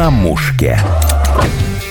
на 0.00 0.10
мушке. 0.10 0.78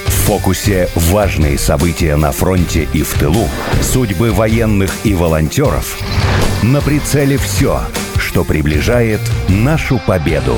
В 0.07 0.11
фокусе 0.25 0.89
важные 0.96 1.59
события 1.59 2.16
на 2.16 2.32
фронте 2.32 2.88
и 2.92 3.04
в 3.04 3.13
тылу, 3.20 3.47
судьбы 3.83 4.32
военных 4.32 4.92
и 5.04 5.13
волонтеров. 5.13 5.96
На 6.63 6.81
прицеле 6.81 7.37
все, 7.37 7.81
что 8.17 8.43
приближает 8.43 9.19
нашу 9.47 9.99
победу. 10.07 10.55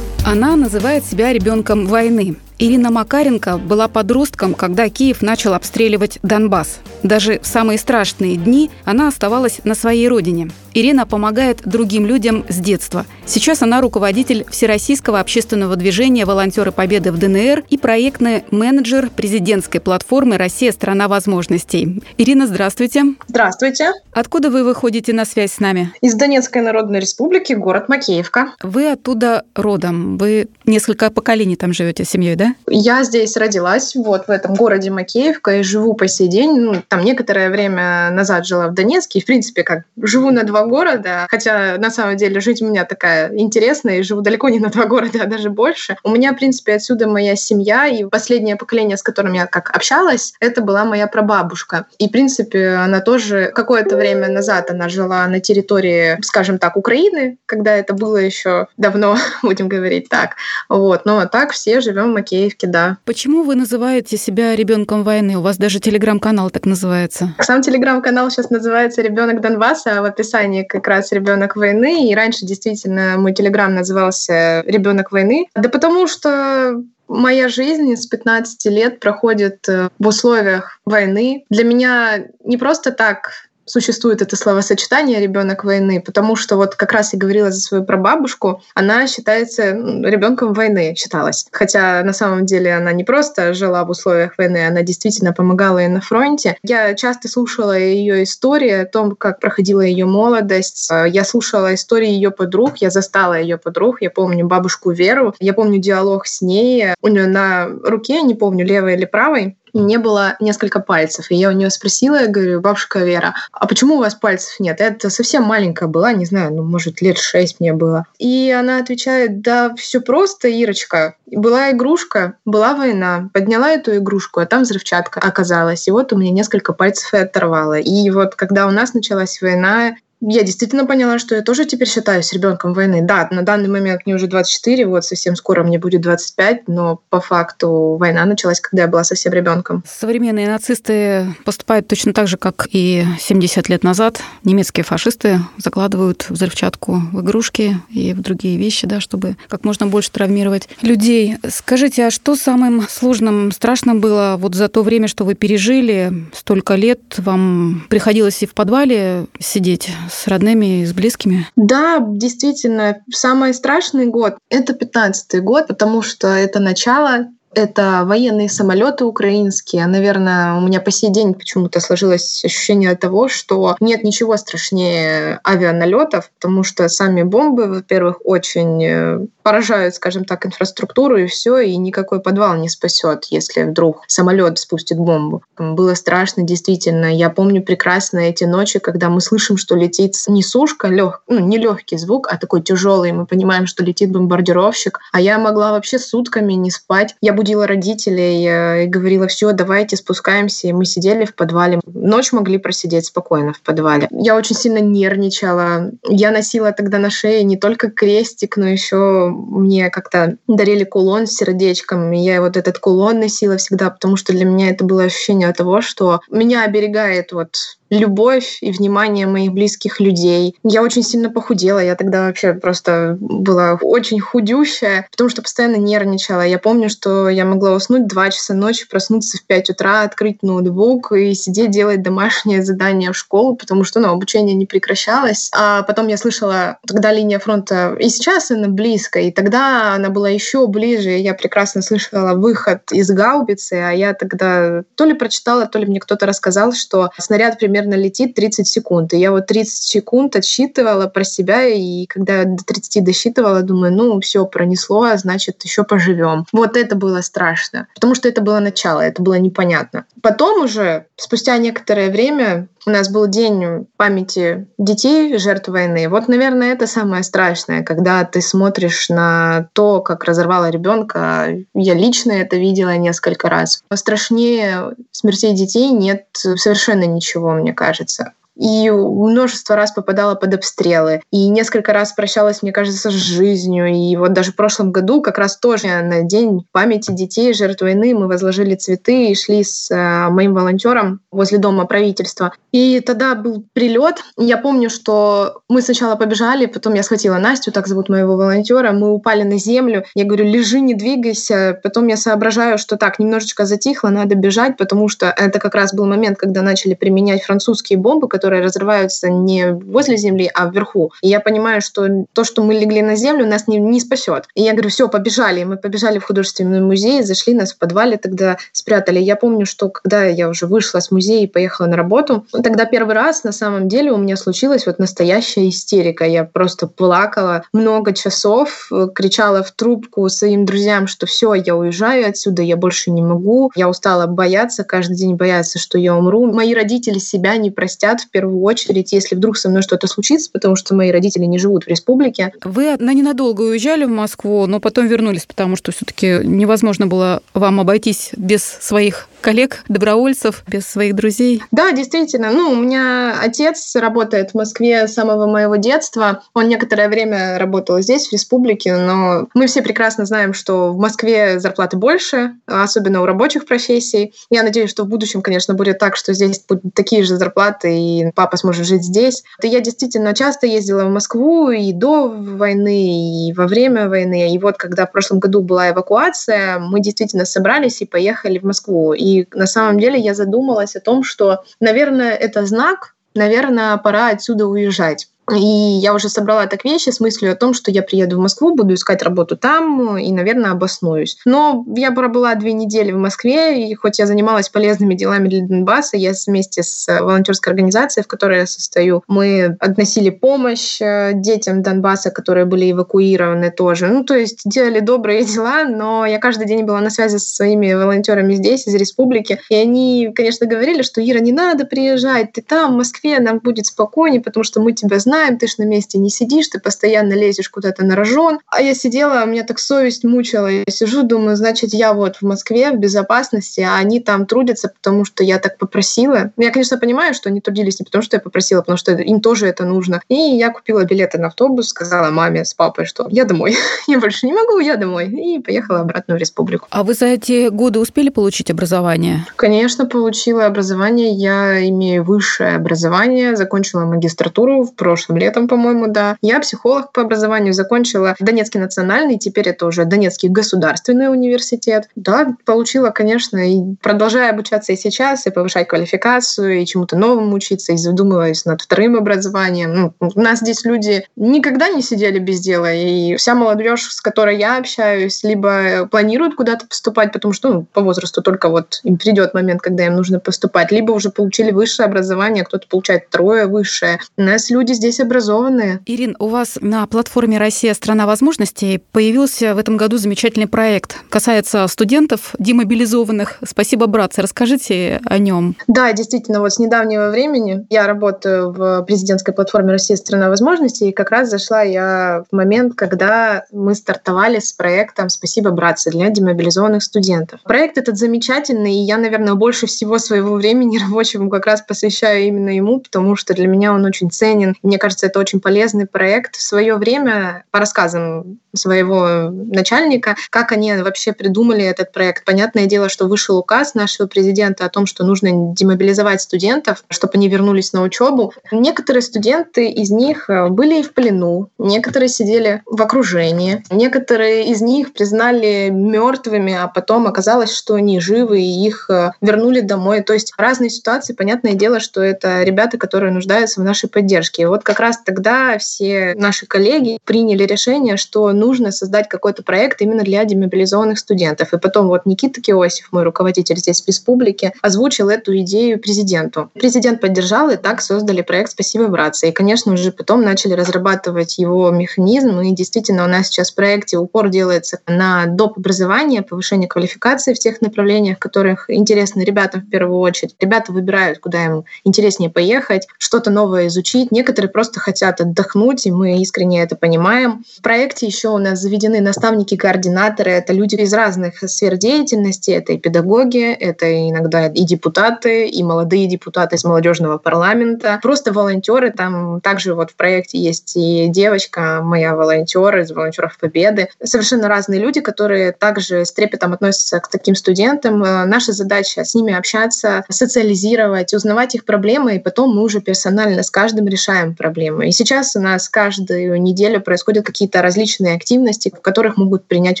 Она 0.24 0.56
называет 0.56 1.04
себя 1.04 1.32
ребенком 1.32 1.86
войны. 1.86 2.34
Ирина 2.58 2.90
Макаренко 2.90 3.58
была 3.58 3.86
подростком, 3.86 4.54
когда 4.54 4.88
Киев 4.88 5.22
начал 5.22 5.54
обстреливать 5.54 6.18
Донбасс. 6.24 6.80
Даже 7.04 7.38
в 7.38 7.46
самые 7.46 7.78
страшные 7.78 8.34
дни 8.34 8.72
она 8.84 9.06
оставалась 9.06 9.60
на 9.62 9.76
своей 9.76 10.08
родине. 10.08 10.50
Ирина 10.74 11.06
помогает 11.06 11.62
другим 11.64 12.04
людям 12.04 12.44
с 12.48 12.56
детства. 12.56 13.06
Сейчас 13.26 13.62
она 13.62 13.80
руководитель 13.80 14.44
Всероссийского 14.50 15.20
общественного 15.20 15.76
движения 15.76 16.24
«Волонтеры 16.26 16.72
Победы 16.72 17.12
в 17.12 17.18
ДНР» 17.18 17.62
и 17.70 17.78
проектный 17.78 18.44
менеджер 18.50 19.08
президентской 19.08 19.78
платформы 19.78 20.36
«Россия– 20.36 20.72
страна 20.72 21.06
возможностей». 21.06 22.02
Ирина, 22.18 22.48
здравствуйте. 22.48 23.04
Здравствуйте. 23.28 23.92
Откуда 24.12 24.50
вы 24.50 24.64
выходите 24.64 25.12
на 25.12 25.24
связь 25.24 25.52
с 25.52 25.60
нами? 25.60 25.92
Из 26.00 26.14
Донецкой 26.14 26.62
Народной 26.62 26.98
Республики, 26.98 27.52
город 27.52 27.88
Макеевка. 27.88 28.54
Вы 28.60 28.90
оттуда 28.90 29.44
родом. 29.54 30.18
Вы 30.18 30.48
несколько 30.66 31.10
поколений 31.10 31.54
там 31.54 31.72
живете 31.72 32.04
с 32.04 32.10
семьей, 32.10 32.34
да? 32.34 32.54
Я 32.68 33.04
здесь 33.04 33.36
родилась, 33.36 33.94
вот 33.94 34.26
в 34.26 34.30
этом 34.30 34.54
городе 34.54 34.90
Макеевка, 34.90 35.58
и 35.58 35.62
живу 35.62 35.94
по 35.94 36.08
сей 36.08 36.26
день. 36.26 36.58
Ну, 36.58 36.82
там 36.88 37.04
некоторое 37.04 37.48
время 37.48 38.10
назад 38.10 38.44
жила 38.44 38.66
в 38.66 38.74
Донецке, 38.74 39.20
и, 39.20 39.22
в 39.22 39.26
принципе, 39.26 39.62
как 39.62 39.84
живу 39.96 40.32
на 40.32 40.42
два 40.42 40.63
города, 40.66 41.26
хотя 41.30 41.76
на 41.78 41.90
самом 41.90 42.16
деле 42.16 42.40
жизнь 42.40 42.64
у 42.64 42.70
меня 42.70 42.84
такая 42.84 43.32
интересная, 43.36 43.98
и 43.98 44.02
живу 44.02 44.20
далеко 44.20 44.48
не 44.48 44.60
на 44.60 44.70
два 44.70 44.86
города, 44.86 45.20
а 45.22 45.26
даже 45.26 45.50
больше. 45.50 45.96
У 46.02 46.10
меня, 46.10 46.32
в 46.32 46.36
принципе, 46.36 46.74
отсюда 46.74 47.08
моя 47.08 47.36
семья, 47.36 47.86
и 47.86 48.04
последнее 48.04 48.56
поколение, 48.56 48.96
с 48.96 49.02
которым 49.02 49.32
я 49.32 49.46
как 49.46 49.74
общалась, 49.74 50.34
это 50.40 50.60
была 50.62 50.84
моя 50.84 51.06
прабабушка. 51.06 51.86
И, 51.98 52.08
в 52.08 52.12
принципе, 52.12 52.68
она 52.70 53.00
тоже 53.00 53.50
какое-то 53.54 53.96
время 53.96 54.28
назад 54.28 54.70
она 54.70 54.88
жила 54.88 55.26
на 55.26 55.40
территории, 55.40 56.18
скажем 56.22 56.58
так, 56.58 56.76
Украины, 56.76 57.38
когда 57.46 57.74
это 57.74 57.94
было 57.94 58.16
еще 58.16 58.68
давно, 58.76 59.16
будем 59.42 59.68
говорить 59.68 60.08
так. 60.08 60.36
Вот. 60.68 61.04
Но 61.04 61.26
так 61.26 61.52
все 61.52 61.80
живем 61.80 62.10
в 62.10 62.14
Макеевке, 62.14 62.66
да. 62.66 62.98
Почему 63.04 63.42
вы 63.42 63.54
называете 63.54 64.16
себя 64.16 64.56
ребенком 64.56 65.02
войны? 65.02 65.36
У 65.36 65.40
вас 65.40 65.56
даже 65.56 65.80
телеграм-канал 65.80 66.50
так 66.50 66.66
называется. 66.66 67.34
Сам 67.40 67.62
телеграм-канал 67.62 68.30
сейчас 68.30 68.50
называется 68.50 69.02
Ребенок 69.02 69.40
Донбасса, 69.40 69.98
а 69.98 70.02
в 70.02 70.04
описании 70.04 70.53
как 70.62 70.86
раз 70.86 71.10
ребенок 71.12 71.56
войны. 71.56 72.08
И 72.08 72.14
раньше 72.14 72.46
действительно 72.46 73.16
мой 73.18 73.32
телеграм 73.32 73.74
назывался 73.74 74.62
Ребенок 74.66 75.10
войны. 75.12 75.46
Да 75.54 75.68
потому 75.68 76.06
что 76.06 76.82
Моя 77.06 77.48
жизнь 77.48 77.94
с 77.96 78.06
15 78.06 78.64
лет 78.70 78.98
проходит 78.98 79.68
э, 79.68 79.90
в 79.98 80.06
условиях 80.06 80.80
войны. 80.86 81.44
Для 81.50 81.64
меня 81.64 82.28
не 82.42 82.56
просто 82.56 82.92
так 82.92 83.30
существует 83.66 84.22
это 84.22 84.36
словосочетание 84.36 85.20
ребенок 85.20 85.64
войны, 85.64 86.00
потому 86.00 86.36
что 86.36 86.56
вот 86.56 86.74
как 86.74 86.92
раз 86.92 87.12
я 87.12 87.18
говорила 87.18 87.50
за 87.50 87.60
свою 87.60 87.84
прабабушку, 87.84 88.62
она 88.74 89.06
считается 89.06 89.70
ребенком 89.70 90.52
войны, 90.52 90.94
считалась. 90.96 91.46
Хотя 91.50 92.02
на 92.02 92.12
самом 92.12 92.46
деле 92.46 92.74
она 92.74 92.92
не 92.92 93.04
просто 93.04 93.54
жила 93.54 93.84
в 93.84 93.90
условиях 93.90 94.36
войны, 94.38 94.66
она 94.66 94.82
действительно 94.82 95.32
помогала 95.32 95.78
ей 95.78 95.88
на 95.88 96.00
фронте. 96.00 96.56
Я 96.62 96.94
часто 96.94 97.28
слушала 97.28 97.76
ее 97.76 98.22
истории 98.24 98.70
о 98.70 98.86
том, 98.86 99.16
как 99.16 99.40
проходила 99.40 99.80
ее 99.80 100.06
молодость. 100.06 100.90
Я 100.90 101.24
слушала 101.24 101.74
истории 101.74 102.08
ее 102.08 102.30
подруг, 102.30 102.78
я 102.78 102.90
застала 102.90 103.34
ее 103.40 103.58
подруг, 103.58 104.02
я 104.02 104.10
помню 104.10 104.46
бабушку 104.46 104.90
Веру, 104.90 105.34
я 105.40 105.54
помню 105.54 105.78
диалог 105.78 106.26
с 106.26 106.40
ней. 106.40 106.88
У 107.00 107.08
нее 107.08 107.26
на 107.26 107.68
руке, 107.82 108.22
не 108.22 108.34
помню, 108.34 108.64
левой 108.64 108.94
или 108.94 109.04
правой, 109.04 109.56
мне 109.74 109.98
было 109.98 110.36
несколько 110.40 110.80
пальцев. 110.80 111.30
И 111.30 111.34
я 111.34 111.50
у 111.50 111.52
нее 111.52 111.70
спросила, 111.70 112.22
я 112.22 112.28
говорю, 112.28 112.60
бабушка 112.60 113.00
Вера, 113.00 113.34
а 113.52 113.66
почему 113.66 113.96
у 113.96 113.98
вас 113.98 114.14
пальцев 114.14 114.60
нет? 114.60 114.80
Это 114.80 115.10
совсем 115.10 115.42
маленькая 115.42 115.88
была, 115.88 116.12
не 116.12 116.24
знаю, 116.24 116.54
ну, 116.54 116.62
может, 116.62 117.02
лет 117.02 117.18
шесть 117.18 117.60
мне 117.60 117.72
было. 117.72 118.06
И 118.18 118.50
она 118.50 118.78
отвечает, 118.78 119.42
да, 119.42 119.74
все 119.74 120.00
просто, 120.00 120.48
Ирочка. 120.48 121.16
Была 121.26 121.72
игрушка, 121.72 122.34
была 122.44 122.74
война. 122.74 123.28
Подняла 123.32 123.70
эту 123.70 123.96
игрушку, 123.96 124.40
а 124.40 124.46
там 124.46 124.62
взрывчатка 124.62 125.20
оказалась. 125.20 125.88
И 125.88 125.90
вот 125.90 126.12
у 126.12 126.16
меня 126.16 126.30
несколько 126.30 126.72
пальцев 126.72 127.12
и 127.12 127.18
оторвало. 127.18 127.78
И 127.78 128.10
вот 128.10 128.36
когда 128.36 128.66
у 128.66 128.70
нас 128.70 128.94
началась 128.94 129.40
война, 129.42 129.96
я 130.26 130.42
действительно 130.42 130.86
поняла, 130.86 131.18
что 131.18 131.34
я 131.34 131.42
тоже 131.42 131.66
теперь 131.66 131.88
считаюсь 131.88 132.32
ребенком 132.32 132.72
войны. 132.72 133.02
Да, 133.02 133.28
на 133.30 133.42
данный 133.42 133.68
момент 133.68 134.02
мне 134.06 134.14
уже 134.14 134.26
24, 134.26 134.86
вот 134.86 135.04
совсем 135.04 135.36
скоро 135.36 135.62
мне 135.62 135.78
будет 135.78 136.00
25, 136.00 136.68
но 136.68 137.00
по 137.10 137.20
факту 137.20 137.96
война 137.98 138.24
началась, 138.24 138.60
когда 138.60 138.82
я 138.82 138.88
была 138.88 139.04
совсем 139.04 139.32
ребенком. 139.32 139.84
Современные 139.86 140.48
нацисты 140.48 141.34
поступают 141.44 141.88
точно 141.88 142.14
так 142.14 142.26
же, 142.26 142.36
как 142.36 142.68
и 142.70 143.04
70 143.20 143.68
лет 143.68 143.84
назад. 143.84 144.22
Немецкие 144.44 144.84
фашисты 144.84 145.40
закладывают 145.58 146.26
взрывчатку 146.28 147.02
в 147.12 147.20
игрушки 147.20 147.78
и 147.90 148.14
в 148.14 148.20
другие 148.20 148.56
вещи, 148.56 148.86
да, 148.86 149.00
чтобы 149.00 149.36
как 149.48 149.64
можно 149.64 149.86
больше 149.86 150.10
травмировать 150.10 150.68
людей. 150.80 151.36
Скажите, 151.48 152.06
а 152.06 152.10
что 152.10 152.34
самым 152.34 152.86
сложным, 152.88 153.52
страшным 153.52 154.00
было 154.00 154.36
вот 154.38 154.54
за 154.54 154.68
то 154.68 154.82
время, 154.82 155.08
что 155.08 155.24
вы 155.24 155.34
пережили? 155.34 156.12
Столько 156.34 156.76
лет 156.76 157.00
вам 157.18 157.86
приходилось 157.90 158.42
и 158.42 158.46
в 158.46 158.54
подвале 158.54 159.26
сидеть 159.38 159.90
с 160.14 160.26
родными 160.28 160.80
и 160.80 160.86
с 160.86 160.92
близкими? 160.92 161.46
Да, 161.56 161.98
действительно, 162.00 163.02
самый 163.12 163.54
страшный 163.54 164.06
год— 164.06 164.36
это 164.48 164.72
15-й 164.72 165.40
год, 165.40 165.66
потому 165.68 166.02
что 166.02 166.28
это 166.28 166.60
начало 166.60 167.28
это 167.54 168.02
военные 168.04 168.48
самолеты 168.48 169.04
украинские. 169.04 169.86
Наверное, 169.86 170.54
у 170.54 170.60
меня 170.60 170.80
по 170.80 170.90
сей 170.90 171.10
день 171.10 171.34
почему-то 171.34 171.80
сложилось 171.80 172.44
ощущение 172.44 172.94
того, 172.96 173.28
что 173.28 173.76
нет 173.80 174.04
ничего 174.04 174.36
страшнее 174.36 175.40
авианалетов, 175.44 176.30
потому 176.40 176.62
что 176.62 176.88
сами 176.88 177.22
бомбы, 177.22 177.66
во-первых, 177.66 178.20
очень 178.24 178.84
э, 178.84 179.26
поражают, 179.44 179.94
скажем 179.94 180.24
так, 180.24 180.46
инфраструктуру 180.46 181.18
и 181.18 181.26
все, 181.26 181.58
и 181.58 181.76
никакой 181.76 182.20
подвал 182.20 182.56
не 182.56 182.70
спасет, 182.70 183.26
если 183.28 183.62
вдруг 183.62 184.02
самолет 184.08 184.58
спустит 184.58 184.98
бомбу. 184.98 185.42
Было 185.58 185.94
страшно, 185.94 186.42
действительно. 186.42 187.14
Я 187.14 187.28
помню 187.28 187.62
прекрасно 187.62 188.20
эти 188.20 188.44
ночи, 188.44 188.78
когда 188.78 189.10
мы 189.10 189.20
слышим, 189.20 189.58
что 189.58 189.76
летит 189.76 190.14
не 190.28 190.42
сушка, 190.42 190.88
лег, 190.88 191.20
ну, 191.28 191.40
не 191.40 191.58
легкий 191.58 191.98
звук, 191.98 192.26
а 192.30 192.38
такой 192.38 192.62
тяжелый. 192.62 193.12
Мы 193.12 193.26
понимаем, 193.26 193.66
что 193.66 193.84
летит 193.84 194.10
бомбардировщик. 194.10 194.98
А 195.12 195.20
я 195.20 195.38
могла 195.38 195.72
вообще 195.72 195.98
сутками 195.98 196.54
не 196.54 196.70
спать. 196.70 197.14
Я 197.20 197.34
будила 197.34 197.66
родителей 197.66 198.46
э, 198.48 198.84
и 198.84 198.86
говорила, 198.86 199.26
все, 199.26 199.52
давайте 199.52 199.96
спускаемся. 199.96 200.68
И 200.68 200.72
мы 200.72 200.86
сидели 200.86 201.26
в 201.26 201.34
подвале. 201.34 201.80
Ночь 201.84 202.32
могли 202.32 202.56
просидеть 202.56 203.06
спокойно 203.06 203.52
в 203.52 203.60
подвале. 203.60 204.08
Я 204.10 204.36
очень 204.36 204.56
сильно 204.56 204.78
нервничала. 204.78 205.90
Я 206.08 206.30
носила 206.30 206.72
тогда 206.72 206.96
на 206.96 207.10
шее 207.10 207.42
не 207.44 207.58
только 207.58 207.90
крестик, 207.90 208.56
но 208.56 208.66
еще 208.66 209.33
мне 209.34 209.90
как-то 209.90 210.36
дарили 210.46 210.84
кулон 210.84 211.26
с 211.26 211.36
сердечком, 211.36 212.12
и 212.12 212.18
я 212.18 212.40
вот 212.40 212.56
этот 212.56 212.78
кулон 212.78 213.20
носила 213.20 213.56
всегда, 213.56 213.90
потому 213.90 214.16
что 214.16 214.32
для 214.32 214.44
меня 214.44 214.70
это 214.70 214.84
было 214.84 215.04
ощущение 215.04 215.52
того, 215.52 215.80
что 215.80 216.20
меня 216.30 216.64
оберегает 216.64 217.32
вот 217.32 217.56
любовь 217.90 218.58
и 218.60 218.72
внимание 218.72 219.26
моих 219.26 219.52
близких 219.52 220.00
людей. 220.00 220.56
Я 220.62 220.82
очень 220.82 221.02
сильно 221.02 221.30
похудела, 221.30 221.78
я 221.78 221.94
тогда 221.94 222.26
вообще 222.26 222.54
просто 222.54 223.16
была 223.20 223.78
очень 223.80 224.20
худющая, 224.20 225.06
потому 225.10 225.30
что 225.30 225.42
постоянно 225.42 225.76
нервничала. 225.76 226.42
Я 226.42 226.58
помню, 226.58 226.88
что 226.88 227.28
я 227.28 227.44
могла 227.44 227.72
уснуть 227.72 228.06
2 228.06 228.30
часа 228.30 228.54
ночи, 228.54 228.88
проснуться 228.88 229.38
в 229.38 229.44
5 229.44 229.70
утра, 229.70 230.02
открыть 230.02 230.42
ноутбук 230.42 231.12
и 231.12 231.34
сидеть 231.34 231.70
делать 231.70 232.02
домашнее 232.02 232.62
задание 232.62 233.12
в 233.12 233.16
школу, 233.16 233.56
потому 233.56 233.84
что 233.84 234.00
ну, 234.00 234.08
обучение 234.08 234.54
не 234.54 234.66
прекращалось. 234.66 235.50
А 235.54 235.82
потом 235.82 236.08
я 236.08 236.16
слышала, 236.16 236.78
тогда 236.86 237.12
линия 237.12 237.38
фронта, 237.38 237.96
и 237.98 238.08
сейчас 238.08 238.50
она 238.50 238.68
близко, 238.68 239.20
и 239.20 239.30
тогда 239.30 239.94
она 239.94 240.08
была 240.10 240.28
еще 240.28 240.66
ближе, 240.66 241.10
я 241.10 241.34
прекрасно 241.34 241.82
слышала 241.82 242.34
выход 242.34 242.92
из 242.92 243.10
гаубицы, 243.10 243.74
а 243.74 243.90
я 243.90 244.14
тогда 244.14 244.82
то 244.94 245.04
ли 245.04 245.14
прочитала, 245.14 245.66
то 245.66 245.78
ли 245.78 245.86
мне 245.86 246.00
кто-то 246.00 246.26
рассказал, 246.26 246.72
что 246.72 247.10
снаряд 247.18 247.58
примерно 247.58 247.73
примерно 247.74 247.94
летит 247.94 248.34
30 248.34 248.68
секунд. 248.68 249.12
И 249.14 249.18
я 249.18 249.32
вот 249.32 249.46
30 249.46 249.82
секунд 249.82 250.36
отсчитывала 250.36 251.08
про 251.08 251.24
себя, 251.24 251.66
и 251.66 252.06
когда 252.06 252.44
до 252.44 252.62
30 252.64 253.02
досчитывала, 253.02 253.62
думаю, 253.62 253.92
ну, 253.92 254.20
все 254.20 254.46
пронесло, 254.46 255.02
а 255.02 255.16
значит, 255.16 255.64
еще 255.64 255.82
поживем. 255.82 256.46
Вот 256.52 256.76
это 256.76 256.94
было 256.94 257.20
страшно, 257.20 257.88
потому 257.94 258.14
что 258.14 258.28
это 258.28 258.42
было 258.42 258.60
начало, 258.60 259.00
это 259.00 259.22
было 259.22 259.34
непонятно. 259.34 260.04
Потом 260.22 260.62
уже, 260.62 261.06
спустя 261.16 261.58
некоторое 261.58 262.10
время, 262.10 262.68
у 262.86 262.90
нас 262.90 263.08
был 263.10 263.26
день 263.26 263.86
памяти 263.96 264.66
детей, 264.78 265.36
жертв 265.38 265.68
войны. 265.68 266.08
Вот, 266.08 266.28
наверное, 266.28 266.72
это 266.72 266.86
самое 266.86 267.22
страшное, 267.22 267.82
когда 267.82 268.24
ты 268.24 268.40
смотришь 268.40 269.08
на 269.08 269.68
то, 269.72 270.00
как 270.00 270.24
разорвала 270.24 270.70
ребенка. 270.70 271.48
Я 271.74 271.94
лично 271.94 272.32
это 272.32 272.56
видела 272.56 272.96
несколько 272.96 273.48
раз. 273.48 273.82
Страшнее 273.92 274.94
смертей 275.10 275.54
детей 275.54 275.90
нет 275.90 276.26
совершенно 276.32 277.04
ничего, 277.04 277.52
мне 277.52 277.72
кажется. 277.72 278.32
И 278.56 278.90
множество 278.90 279.76
раз 279.76 279.92
попадала 279.92 280.34
под 280.34 280.54
обстрелы, 280.54 281.22
и 281.30 281.48
несколько 281.48 281.92
раз 281.92 282.12
прощалась, 282.12 282.62
мне 282.62 282.72
кажется, 282.72 283.10
с 283.10 283.14
жизнью. 283.14 283.86
И 283.86 284.16
вот 284.16 284.32
даже 284.32 284.52
в 284.52 284.56
прошлом 284.56 284.92
году, 284.92 285.22
как 285.22 285.38
раз 285.38 285.56
тоже 285.56 285.88
на 286.02 286.22
День 286.22 286.66
памяти 286.72 287.12
детей 287.12 287.52
жертв 287.54 287.82
войны, 287.82 288.14
мы 288.14 288.28
возложили 288.28 288.74
цветы 288.74 289.28
и 289.28 289.34
шли 289.34 289.64
с 289.64 289.90
э, 289.90 290.28
моим 290.30 290.54
волонтером 290.54 291.20
возле 291.30 291.58
дома 291.58 291.86
правительства. 291.86 292.52
И 292.72 293.00
тогда 293.00 293.34
был 293.34 293.64
прилет. 293.72 294.16
Я 294.36 294.56
помню, 294.56 294.90
что 294.90 295.62
мы 295.68 295.82
сначала 295.82 296.16
побежали, 296.16 296.66
потом 296.66 296.94
я 296.94 297.02
схватила 297.02 297.38
Настю, 297.38 297.72
так 297.72 297.86
зовут 297.86 298.08
моего 298.08 298.36
волонтера, 298.36 298.92
мы 298.92 299.12
упали 299.12 299.42
на 299.42 299.58
землю. 299.58 300.04
Я 300.14 300.24
говорю, 300.24 300.44
лежи, 300.44 300.80
не 300.80 300.94
двигайся. 300.94 301.78
Потом 301.82 302.06
я 302.08 302.16
соображаю, 302.16 302.78
что 302.78 302.96
так, 302.96 303.18
немножечко 303.18 303.64
затихло, 303.64 304.08
надо 304.08 304.34
бежать, 304.34 304.76
потому 304.76 305.08
что 305.08 305.26
это 305.26 305.58
как 305.58 305.74
раз 305.74 305.94
был 305.94 306.06
момент, 306.06 306.38
когда 306.38 306.62
начали 306.62 306.94
применять 306.94 307.42
французские 307.42 307.98
бомбы, 307.98 308.28
которые 308.28 308.43
разрываются 308.48 309.28
не 309.30 309.72
возле 309.72 310.16
земли, 310.16 310.50
а 310.54 310.66
вверху. 310.66 311.12
И 311.22 311.28
я 311.28 311.40
понимаю, 311.40 311.80
что 311.80 312.26
то, 312.32 312.44
что 312.44 312.62
мы 312.62 312.74
легли 312.74 313.02
на 313.02 313.16
землю, 313.16 313.46
нас 313.46 313.66
не, 313.68 313.78
не 313.78 314.00
спасет. 314.00 314.46
И 314.54 314.62
я 314.62 314.72
говорю, 314.72 314.90
все, 314.90 315.08
побежали. 315.08 315.60
И 315.60 315.64
мы 315.64 315.76
побежали 315.76 316.18
в 316.18 316.24
художественный 316.24 316.80
музей, 316.80 317.22
зашли, 317.22 317.54
нас 317.54 317.72
в 317.72 317.78
подвале 317.78 318.16
тогда 318.16 318.58
спрятали. 318.72 319.18
Я 319.18 319.36
помню, 319.36 319.66
что 319.66 319.88
когда 319.88 320.24
я 320.24 320.48
уже 320.48 320.66
вышла 320.66 321.00
с 321.00 321.10
музея 321.10 321.44
и 321.44 321.46
поехала 321.46 321.86
на 321.86 321.96
работу, 321.96 322.46
тогда 322.52 322.84
первый 322.84 323.14
раз 323.14 323.44
на 323.44 323.52
самом 323.52 323.88
деле 323.88 324.12
у 324.12 324.16
меня 324.16 324.36
случилась 324.36 324.86
вот 324.86 324.98
настоящая 324.98 325.68
истерика. 325.68 326.24
Я 326.24 326.44
просто 326.44 326.86
плакала 326.86 327.64
много 327.72 328.12
часов, 328.12 328.90
кричала 329.14 329.62
в 329.62 329.72
трубку 329.72 330.28
своим 330.28 330.64
друзьям, 330.64 331.06
что 331.06 331.26
все, 331.26 331.54
я 331.54 331.76
уезжаю 331.76 332.28
отсюда, 332.28 332.62
я 332.62 332.76
больше 332.76 333.10
не 333.10 333.22
могу. 333.22 333.70
Я 333.74 333.88
устала 333.88 334.26
бояться, 334.26 334.84
каждый 334.84 335.16
день 335.16 335.34
бояться, 335.36 335.78
что 335.78 335.98
я 335.98 336.16
умру. 336.16 336.52
Мои 336.52 336.74
родители 336.74 337.18
себя 337.18 337.56
не 337.56 337.70
простят 337.70 338.20
в 338.20 338.30
первую 338.34 338.60
очередь, 338.62 339.12
если 339.12 339.36
вдруг 339.36 339.56
со 339.56 339.68
мной 339.70 339.82
что-то 339.82 340.08
случится, 340.08 340.50
потому 340.52 340.74
что 340.74 340.94
мои 340.94 341.12
родители 341.12 341.44
не 341.44 341.58
живут 341.58 341.84
в 341.84 341.88
республике. 341.88 342.52
Вы 342.64 342.96
на 342.98 343.14
ненадолго 343.14 343.62
уезжали 343.62 344.04
в 344.04 344.10
Москву, 344.10 344.66
но 344.66 344.80
потом 344.80 345.06
вернулись, 345.06 345.46
потому 345.46 345.76
что 345.76 345.92
все-таки 345.92 346.40
невозможно 346.42 347.06
было 347.06 347.42
вам 347.54 347.78
обойтись 347.78 348.30
без 348.36 348.64
своих 348.64 349.28
коллег, 349.44 349.84
добровольцев, 349.88 350.64
без 350.66 350.86
своих 350.86 351.14
друзей? 351.14 351.62
Да, 351.70 351.92
действительно. 351.92 352.50
Ну, 352.50 352.70
у 352.70 352.76
меня 352.76 353.36
отец 353.40 353.94
работает 353.94 354.52
в 354.52 354.54
Москве 354.54 355.06
с 355.06 355.12
самого 355.12 355.46
моего 355.46 355.76
детства. 355.76 356.42
Он 356.54 356.66
некоторое 356.66 357.08
время 357.10 357.58
работал 357.58 358.00
здесь, 358.00 358.28
в 358.28 358.32
республике, 358.32 358.96
но 358.96 359.48
мы 359.52 359.66
все 359.66 359.82
прекрасно 359.82 360.24
знаем, 360.24 360.54
что 360.54 360.92
в 360.92 360.98
Москве 360.98 361.60
зарплаты 361.60 361.98
больше, 361.98 362.54
особенно 362.66 363.20
у 363.20 363.26
рабочих 363.26 363.66
профессий. 363.66 364.32
Я 364.50 364.62
надеюсь, 364.62 364.90
что 364.90 365.04
в 365.04 365.08
будущем, 365.08 365.42
конечно, 365.42 365.74
будет 365.74 365.98
так, 365.98 366.16
что 366.16 366.32
здесь 366.32 366.64
будут 366.66 366.94
такие 366.94 367.22
же 367.22 367.36
зарплаты, 367.36 367.94
и 367.94 368.23
папа 368.32 368.56
сможет 368.56 368.86
жить 368.86 369.04
здесь. 369.04 369.44
И 369.62 369.68
я 369.68 369.80
действительно 369.80 370.34
часто 370.34 370.66
ездила 370.66 371.04
в 371.04 371.10
Москву 371.10 371.70
и 371.70 371.92
до 371.92 372.28
войны, 372.28 373.48
и 373.48 373.52
во 373.52 373.66
время 373.66 374.08
войны. 374.08 374.54
И 374.54 374.58
вот 374.58 374.76
когда 374.76 375.06
в 375.06 375.12
прошлом 375.12 375.40
году 375.40 375.60
была 375.62 375.90
эвакуация, 375.90 376.78
мы 376.78 377.00
действительно 377.00 377.44
собрались 377.44 378.02
и 378.02 378.06
поехали 378.06 378.58
в 378.58 378.64
Москву. 378.64 379.12
И 379.12 379.46
на 379.54 379.66
самом 379.66 379.98
деле 379.98 380.18
я 380.18 380.34
задумалась 380.34 380.96
о 380.96 381.00
том, 381.00 381.22
что, 381.22 381.64
наверное, 381.80 382.32
это 382.32 382.66
знак, 382.66 383.14
наверное, 383.34 383.96
пора 383.96 384.28
отсюда 384.28 384.66
уезжать. 384.66 385.28
И 385.52 385.56
я 385.56 386.14
уже 386.14 386.28
собрала 386.28 386.66
так 386.66 386.84
вещи 386.84 387.10
с 387.10 387.20
мыслью 387.20 387.52
о 387.52 387.56
том, 387.56 387.74
что 387.74 387.90
я 387.90 388.02
приеду 388.02 388.36
в 388.36 388.40
Москву, 388.40 388.74
буду 388.74 388.94
искать 388.94 389.22
работу 389.22 389.56
там 389.56 390.16
и, 390.16 390.32
наверное, 390.32 390.70
обоснуюсь. 390.70 391.38
Но 391.44 391.84
я 391.94 392.12
пробыла 392.12 392.54
две 392.54 392.72
недели 392.72 393.12
в 393.12 393.18
Москве, 393.18 393.88
и 393.88 393.94
хоть 393.94 394.18
я 394.18 394.26
занималась 394.26 394.68
полезными 394.68 395.14
делами 395.14 395.48
для 395.48 395.66
Донбасса, 395.66 396.16
я 396.16 396.32
вместе 396.46 396.82
с 396.82 397.06
волонтерской 397.08 397.72
организацией, 397.72 398.24
в 398.24 398.28
которой 398.28 398.60
я 398.60 398.66
состою, 398.66 399.22
мы 399.28 399.76
относили 399.80 400.30
помощь 400.30 401.00
э, 401.00 401.32
детям 401.34 401.82
Донбасса, 401.82 402.30
которые 402.30 402.64
были 402.64 402.90
эвакуированы 402.90 403.70
тоже. 403.70 404.06
Ну, 404.06 404.24
то 404.24 404.34
есть 404.34 404.62
делали 404.64 405.00
добрые 405.00 405.44
дела, 405.44 405.84
но 405.84 406.24
я 406.24 406.38
каждый 406.38 406.66
день 406.66 406.84
была 406.84 407.00
на 407.00 407.10
связи 407.10 407.36
со 407.36 407.54
своими 407.54 407.92
волонтерами 407.92 408.54
здесь, 408.54 408.86
из 408.86 408.94
республики, 408.94 409.60
и 409.68 409.74
они, 409.74 410.32
конечно, 410.34 410.66
говорили, 410.66 411.02
что 411.02 411.20
Ира, 411.20 411.40
не 411.40 411.52
надо 411.52 411.84
приезжать, 411.84 412.52
ты 412.52 412.62
там, 412.62 412.94
в 412.94 412.96
Москве, 412.96 413.40
нам 413.40 413.58
будет 413.58 413.86
спокойнее, 413.86 414.40
потому 414.40 414.64
что 414.64 414.80
мы 414.80 414.92
тебя 414.92 415.18
знаем, 415.18 415.33
знаем, 415.34 415.58
ты 415.58 415.66
ж 415.66 415.78
на 415.78 415.84
месте 415.84 416.18
не 416.18 416.30
сидишь, 416.30 416.68
ты 416.68 416.78
постоянно 416.78 417.34
лезешь 417.34 417.68
куда-то 417.68 418.04
на 418.04 418.14
рожон. 418.14 418.60
А 418.68 418.80
я 418.80 418.94
сидела, 418.94 419.42
у 419.42 419.46
меня 419.46 419.64
так 419.64 419.80
совесть 419.80 420.22
мучила. 420.22 420.68
Я 420.68 420.84
сижу, 420.88 421.24
думаю, 421.24 421.56
значит, 421.56 421.92
я 421.92 422.12
вот 422.12 422.36
в 422.36 422.42
Москве 422.42 422.92
в 422.92 422.98
безопасности, 422.98 423.80
а 423.80 423.96
они 423.96 424.20
там 424.20 424.46
трудятся, 424.46 424.88
потому 424.88 425.24
что 425.24 425.42
я 425.42 425.58
так 425.58 425.76
попросила. 425.76 426.52
Я, 426.56 426.70
конечно, 426.70 426.98
понимаю, 426.98 427.34
что 427.34 427.48
они 427.48 427.60
трудились 427.60 427.98
не 427.98 428.04
потому, 428.04 428.22
что 428.22 428.36
я 428.36 428.40
попросила, 428.40 428.80
потому 428.80 428.96
что 428.96 429.12
им 429.12 429.40
тоже 429.40 429.66
это 429.66 429.84
нужно. 429.84 430.22
И 430.28 430.34
я 430.34 430.70
купила 430.70 431.04
билеты 431.04 431.38
на 431.38 431.48
автобус, 431.48 431.88
сказала 431.88 432.30
маме 432.30 432.64
с 432.64 432.72
папой, 432.72 433.04
что 433.04 433.26
я 433.28 433.44
домой. 433.44 433.76
я 434.06 434.20
больше 434.20 434.46
не 434.46 434.52
могу, 434.52 434.78
я 434.78 434.96
домой. 434.96 435.28
И 435.28 435.58
поехала 435.58 436.00
обратно 436.00 436.36
в 436.36 436.38
республику. 436.38 436.86
А 436.90 437.02
вы 437.02 437.14
за 437.14 437.26
эти 437.26 437.70
годы 437.70 437.98
успели 437.98 438.28
получить 438.28 438.70
образование? 438.70 439.44
Конечно, 439.56 440.06
получила 440.06 440.66
образование. 440.66 441.32
Я 441.32 441.88
имею 441.88 442.22
высшее 442.22 442.76
образование, 442.76 443.56
закончила 443.56 444.04
магистратуру 444.04 444.84
в 444.84 444.94
прошлом 444.94 445.23
прошлым 445.24 445.38
летом, 445.38 445.68
по-моему, 445.68 446.06
да. 446.08 446.36
Я 446.42 446.60
психолог 446.60 447.12
по 447.12 447.22
образованию, 447.22 447.72
закончила 447.72 448.34
Донецкий 448.38 448.80
национальный, 448.80 449.38
теперь 449.38 449.68
это 449.68 449.86
уже 449.86 450.04
Донецкий 450.04 450.48
государственный 450.48 451.30
университет. 451.30 452.08
Да, 452.14 452.54
получила, 452.64 453.10
конечно, 453.10 453.58
и 453.58 453.94
продолжаю 454.02 454.50
обучаться 454.50 454.92
и 454.92 454.96
сейчас, 454.96 455.46
и 455.46 455.50
повышать 455.50 455.88
квалификацию, 455.88 456.80
и 456.80 456.86
чему-то 456.86 457.16
новому 457.16 457.54
учиться, 457.54 457.92
и 457.92 457.96
задумываюсь 457.96 458.64
над 458.64 458.82
вторым 458.82 459.16
образованием. 459.16 459.94
Ну, 459.94 460.30
у 460.34 460.40
нас 460.40 460.60
здесь 460.60 460.84
люди 460.84 461.26
никогда 461.36 461.88
не 461.88 462.02
сидели 462.02 462.38
без 462.38 462.60
дела, 462.60 462.92
и 462.92 463.36
вся 463.36 463.54
молодежь, 463.54 464.04
с 464.04 464.20
которой 464.20 464.58
я 464.58 464.78
общаюсь, 464.78 465.42
либо 465.42 466.06
планируют 466.06 466.54
куда-то 466.54 466.86
поступать, 466.86 467.32
потому 467.32 467.54
что 467.54 467.72
ну, 467.72 467.86
по 467.92 468.02
возрасту 468.02 468.42
только 468.42 468.68
вот 468.68 469.00
им 469.04 469.16
придет 469.16 469.54
момент, 469.54 469.80
когда 469.80 470.06
им 470.06 470.16
нужно 470.16 470.40
поступать, 470.40 470.92
либо 470.92 471.12
уже 471.12 471.30
получили 471.30 471.70
высшее 471.70 472.06
образование, 472.06 472.64
кто-то 472.64 472.86
получает 472.88 473.24
второе 473.28 473.66
высшее. 473.66 474.18
У 474.36 474.42
нас 474.42 474.70
люди 474.70 474.92
здесь 474.92 475.13
здесь 475.14 475.24
образованные. 475.24 476.00
Ирин, 476.06 476.36
у 476.38 476.48
вас 476.48 476.78
на 476.80 477.06
платформе 477.06 477.58
«Россия– 477.58 477.94
страна 477.94 478.26
возможностей» 478.26 479.02
появился 479.12 479.74
в 479.74 479.78
этом 479.78 479.96
году 479.96 480.16
замечательный 480.16 480.66
проект. 480.66 481.16
Касается 481.30 481.86
студентов 481.88 482.54
демобилизованных. 482.58 483.58
Спасибо, 483.64 484.06
братцы. 484.06 484.42
Расскажите 484.42 485.20
о 485.24 485.38
нем. 485.38 485.76
Да, 485.86 486.12
действительно, 486.12 486.60
вот 486.60 486.72
с 486.72 486.78
недавнего 486.78 487.30
времени 487.30 487.86
я 487.90 488.06
работаю 488.06 488.72
в 488.72 489.02
президентской 489.02 489.52
платформе 489.54 489.92
«Россия– 489.92 490.16
страна 490.18 490.48
возможностей», 490.48 491.10
и 491.10 491.12
как 491.12 491.30
раз 491.30 491.48
зашла 491.48 491.82
я 491.82 492.44
в 492.50 492.54
момент, 492.54 492.94
когда 492.96 493.64
мы 493.70 493.94
стартовали 493.94 494.58
с 494.58 494.72
проектом 494.72 495.28
«Спасибо, 495.28 495.70
братцы» 495.70 496.10
для 496.10 496.30
демобилизованных 496.30 497.02
студентов. 497.02 497.60
Проект 497.64 497.98
этот 497.98 498.18
замечательный, 498.18 498.94
и 498.94 499.04
я, 499.04 499.18
наверное, 499.18 499.54
больше 499.54 499.86
всего 499.86 500.18
своего 500.18 500.54
времени 500.54 500.98
рабочего 501.02 501.48
как 501.48 501.66
раз 501.66 501.82
посвящаю 501.82 502.44
именно 502.44 502.70
ему, 502.70 503.00
потому 503.00 503.36
что 503.36 503.54
для 503.54 503.68
меня 503.68 503.92
он 503.92 504.04
очень 504.04 504.30
ценен. 504.30 504.74
Мне 504.82 504.98
кажется, 505.04 505.26
это 505.26 505.38
очень 505.38 505.60
полезный 505.60 506.06
проект. 506.06 506.56
В 506.56 506.62
свое 506.62 506.94
время, 506.94 507.64
по 507.70 507.78
рассказам 507.78 508.58
своего 508.74 509.50
начальника, 509.50 510.36
как 510.50 510.72
они 510.72 510.94
вообще 510.94 511.32
придумали 511.32 511.84
этот 511.84 512.12
проект. 512.12 512.44
Понятное 512.44 512.86
дело, 512.86 513.08
что 513.08 513.26
вышел 513.26 513.58
указ 513.58 513.94
нашего 513.94 514.26
президента 514.26 514.84
о 514.84 514.88
том, 514.88 515.06
что 515.06 515.24
нужно 515.24 515.74
демобилизовать 515.74 516.40
студентов, 516.40 517.04
чтобы 517.08 517.34
они 517.34 517.48
вернулись 517.48 517.92
на 517.92 518.02
учебу. 518.02 518.52
Некоторые 518.72 519.22
студенты 519.22 519.90
из 519.90 520.10
них 520.10 520.48
э, 520.48 520.68
были 520.68 521.02
в 521.02 521.12
плену, 521.12 521.68
некоторые 521.78 522.28
сидели 522.28 522.82
в 522.86 523.00
окружении, 523.00 523.84
некоторые 523.90 524.66
из 524.68 524.80
них 524.80 525.12
признали 525.12 525.90
мертвыми, 525.90 526.74
а 526.74 526.88
потом 526.88 527.26
оказалось, 527.26 527.74
что 527.74 527.94
они 527.94 528.20
живы 528.20 528.60
и 528.60 528.86
их 528.86 529.08
э, 529.10 529.32
вернули 529.40 529.80
домой. 529.80 530.22
То 530.22 530.32
есть 530.32 530.52
разные 530.56 530.90
ситуации. 530.90 531.34
Понятное 531.34 531.74
дело, 531.74 532.00
что 532.00 532.22
это 532.22 532.62
ребята, 532.62 532.98
которые 532.98 533.32
нуждаются 533.32 533.80
в 533.80 533.84
нашей 533.84 534.08
поддержке. 534.08 534.62
И 534.62 534.66
вот 534.66 534.82
как 534.82 534.93
раз 535.00 535.18
тогда 535.24 535.78
все 535.78 536.34
наши 536.36 536.66
коллеги 536.66 537.18
приняли 537.24 537.64
решение, 537.64 538.16
что 538.16 538.52
нужно 538.52 538.92
создать 538.92 539.28
какой-то 539.28 539.62
проект 539.62 540.02
именно 540.02 540.22
для 540.22 540.44
демобилизованных 540.44 541.18
студентов. 541.18 541.72
И 541.72 541.78
потом 541.78 542.08
вот 542.08 542.26
Никита 542.26 542.60
Киосиф, 542.60 543.08
мой 543.12 543.22
руководитель 543.22 543.76
здесь 543.76 544.02
в 544.02 544.08
республике, 544.08 544.72
озвучил 544.82 545.28
эту 545.28 545.56
идею 545.58 546.00
президенту. 546.00 546.70
Президент 546.74 547.20
поддержал, 547.20 547.70
и 547.70 547.76
так 547.76 548.00
создали 548.00 548.42
проект 548.42 548.70
«Спасибо, 548.72 549.08
братцы». 549.08 549.48
И, 549.48 549.52
конечно, 549.52 549.92
уже 549.92 550.12
потом 550.12 550.42
начали 550.42 550.72
разрабатывать 550.72 551.58
его 551.58 551.90
механизм. 551.90 552.60
И 552.60 552.72
действительно 552.72 553.24
у 553.24 553.28
нас 553.28 553.46
сейчас 553.46 553.70
в 553.70 553.74
проекте 553.74 554.16
упор 554.16 554.48
делается 554.48 555.00
на 555.06 555.46
доп. 555.46 555.78
образование, 555.78 556.42
повышение 556.42 556.88
квалификации 556.88 557.52
в 557.52 557.58
тех 557.58 557.80
направлениях, 557.80 558.38
которых 558.38 558.88
интересны 558.88 559.42
ребятам 559.42 559.82
в 559.82 559.90
первую 559.90 560.18
очередь. 560.18 560.54
Ребята 560.60 560.92
выбирают, 560.92 561.38
куда 561.38 561.64
им 561.64 561.84
интереснее 562.04 562.50
поехать, 562.50 563.06
что-то 563.18 563.50
новое 563.50 563.88
изучить. 563.88 564.32
Некоторые 564.32 564.70
просто 564.70 564.83
просто 564.84 565.00
хотят 565.00 565.40
отдохнуть, 565.40 566.04
и 566.04 566.12
мы 566.12 566.42
искренне 566.42 566.82
это 566.82 566.94
понимаем. 566.94 567.64
В 567.78 567.80
проекте 567.80 568.26
еще 568.26 568.48
у 568.48 568.58
нас 568.58 568.80
заведены 568.80 569.22
наставники-координаторы. 569.22 570.50
Это 570.50 570.74
люди 570.74 570.96
из 570.96 571.14
разных 571.14 571.54
сфер 571.66 571.96
деятельности. 571.96 572.70
Это 572.70 572.92
и 572.92 572.98
педагоги, 572.98 573.72
это 573.72 574.28
иногда 574.28 574.66
и 574.66 574.84
депутаты, 574.84 575.66
и 575.68 575.82
молодые 575.82 576.26
депутаты 576.26 576.76
из 576.76 576.84
молодежного 576.84 577.38
парламента. 577.38 578.20
Просто 578.22 578.52
волонтеры. 578.52 579.10
Там 579.10 579.62
также 579.62 579.94
вот 579.94 580.10
в 580.10 580.16
проекте 580.16 580.58
есть 580.58 580.92
и 580.96 581.28
девочка, 581.28 582.00
моя 582.02 582.34
волонтер 582.34 582.98
из 582.98 583.10
волонтеров 583.10 583.56
Победы. 583.58 584.08
Совершенно 584.22 584.68
разные 584.68 585.00
люди, 585.00 585.22
которые 585.22 585.72
также 585.72 586.26
с 586.26 586.32
трепетом 586.32 586.74
относятся 586.74 587.20
к 587.20 587.28
таким 587.28 587.54
студентам. 587.54 588.22
Э, 588.22 588.44
наша 588.44 588.72
задача 588.72 589.24
с 589.24 589.34
ними 589.34 589.54
общаться, 589.54 590.24
социализировать, 590.28 591.32
узнавать 591.32 591.74
их 591.74 591.86
проблемы, 591.86 592.36
и 592.36 592.38
потом 592.38 592.76
мы 592.76 592.82
уже 592.82 593.00
персонально 593.00 593.62
с 593.62 593.70
каждым 593.70 594.08
решаем 594.08 594.54
проблемы. 594.54 594.73
И 594.82 595.12
сейчас 595.12 595.56
у 595.56 595.60
нас 595.60 595.88
каждую 595.88 596.60
неделю 596.60 597.00
происходят 597.00 597.44
какие-то 597.44 597.82
различные 597.82 598.34
активности, 598.34 598.92
в 598.94 599.00
которых 599.00 599.36
могут 599.36 599.66
принять 599.66 600.00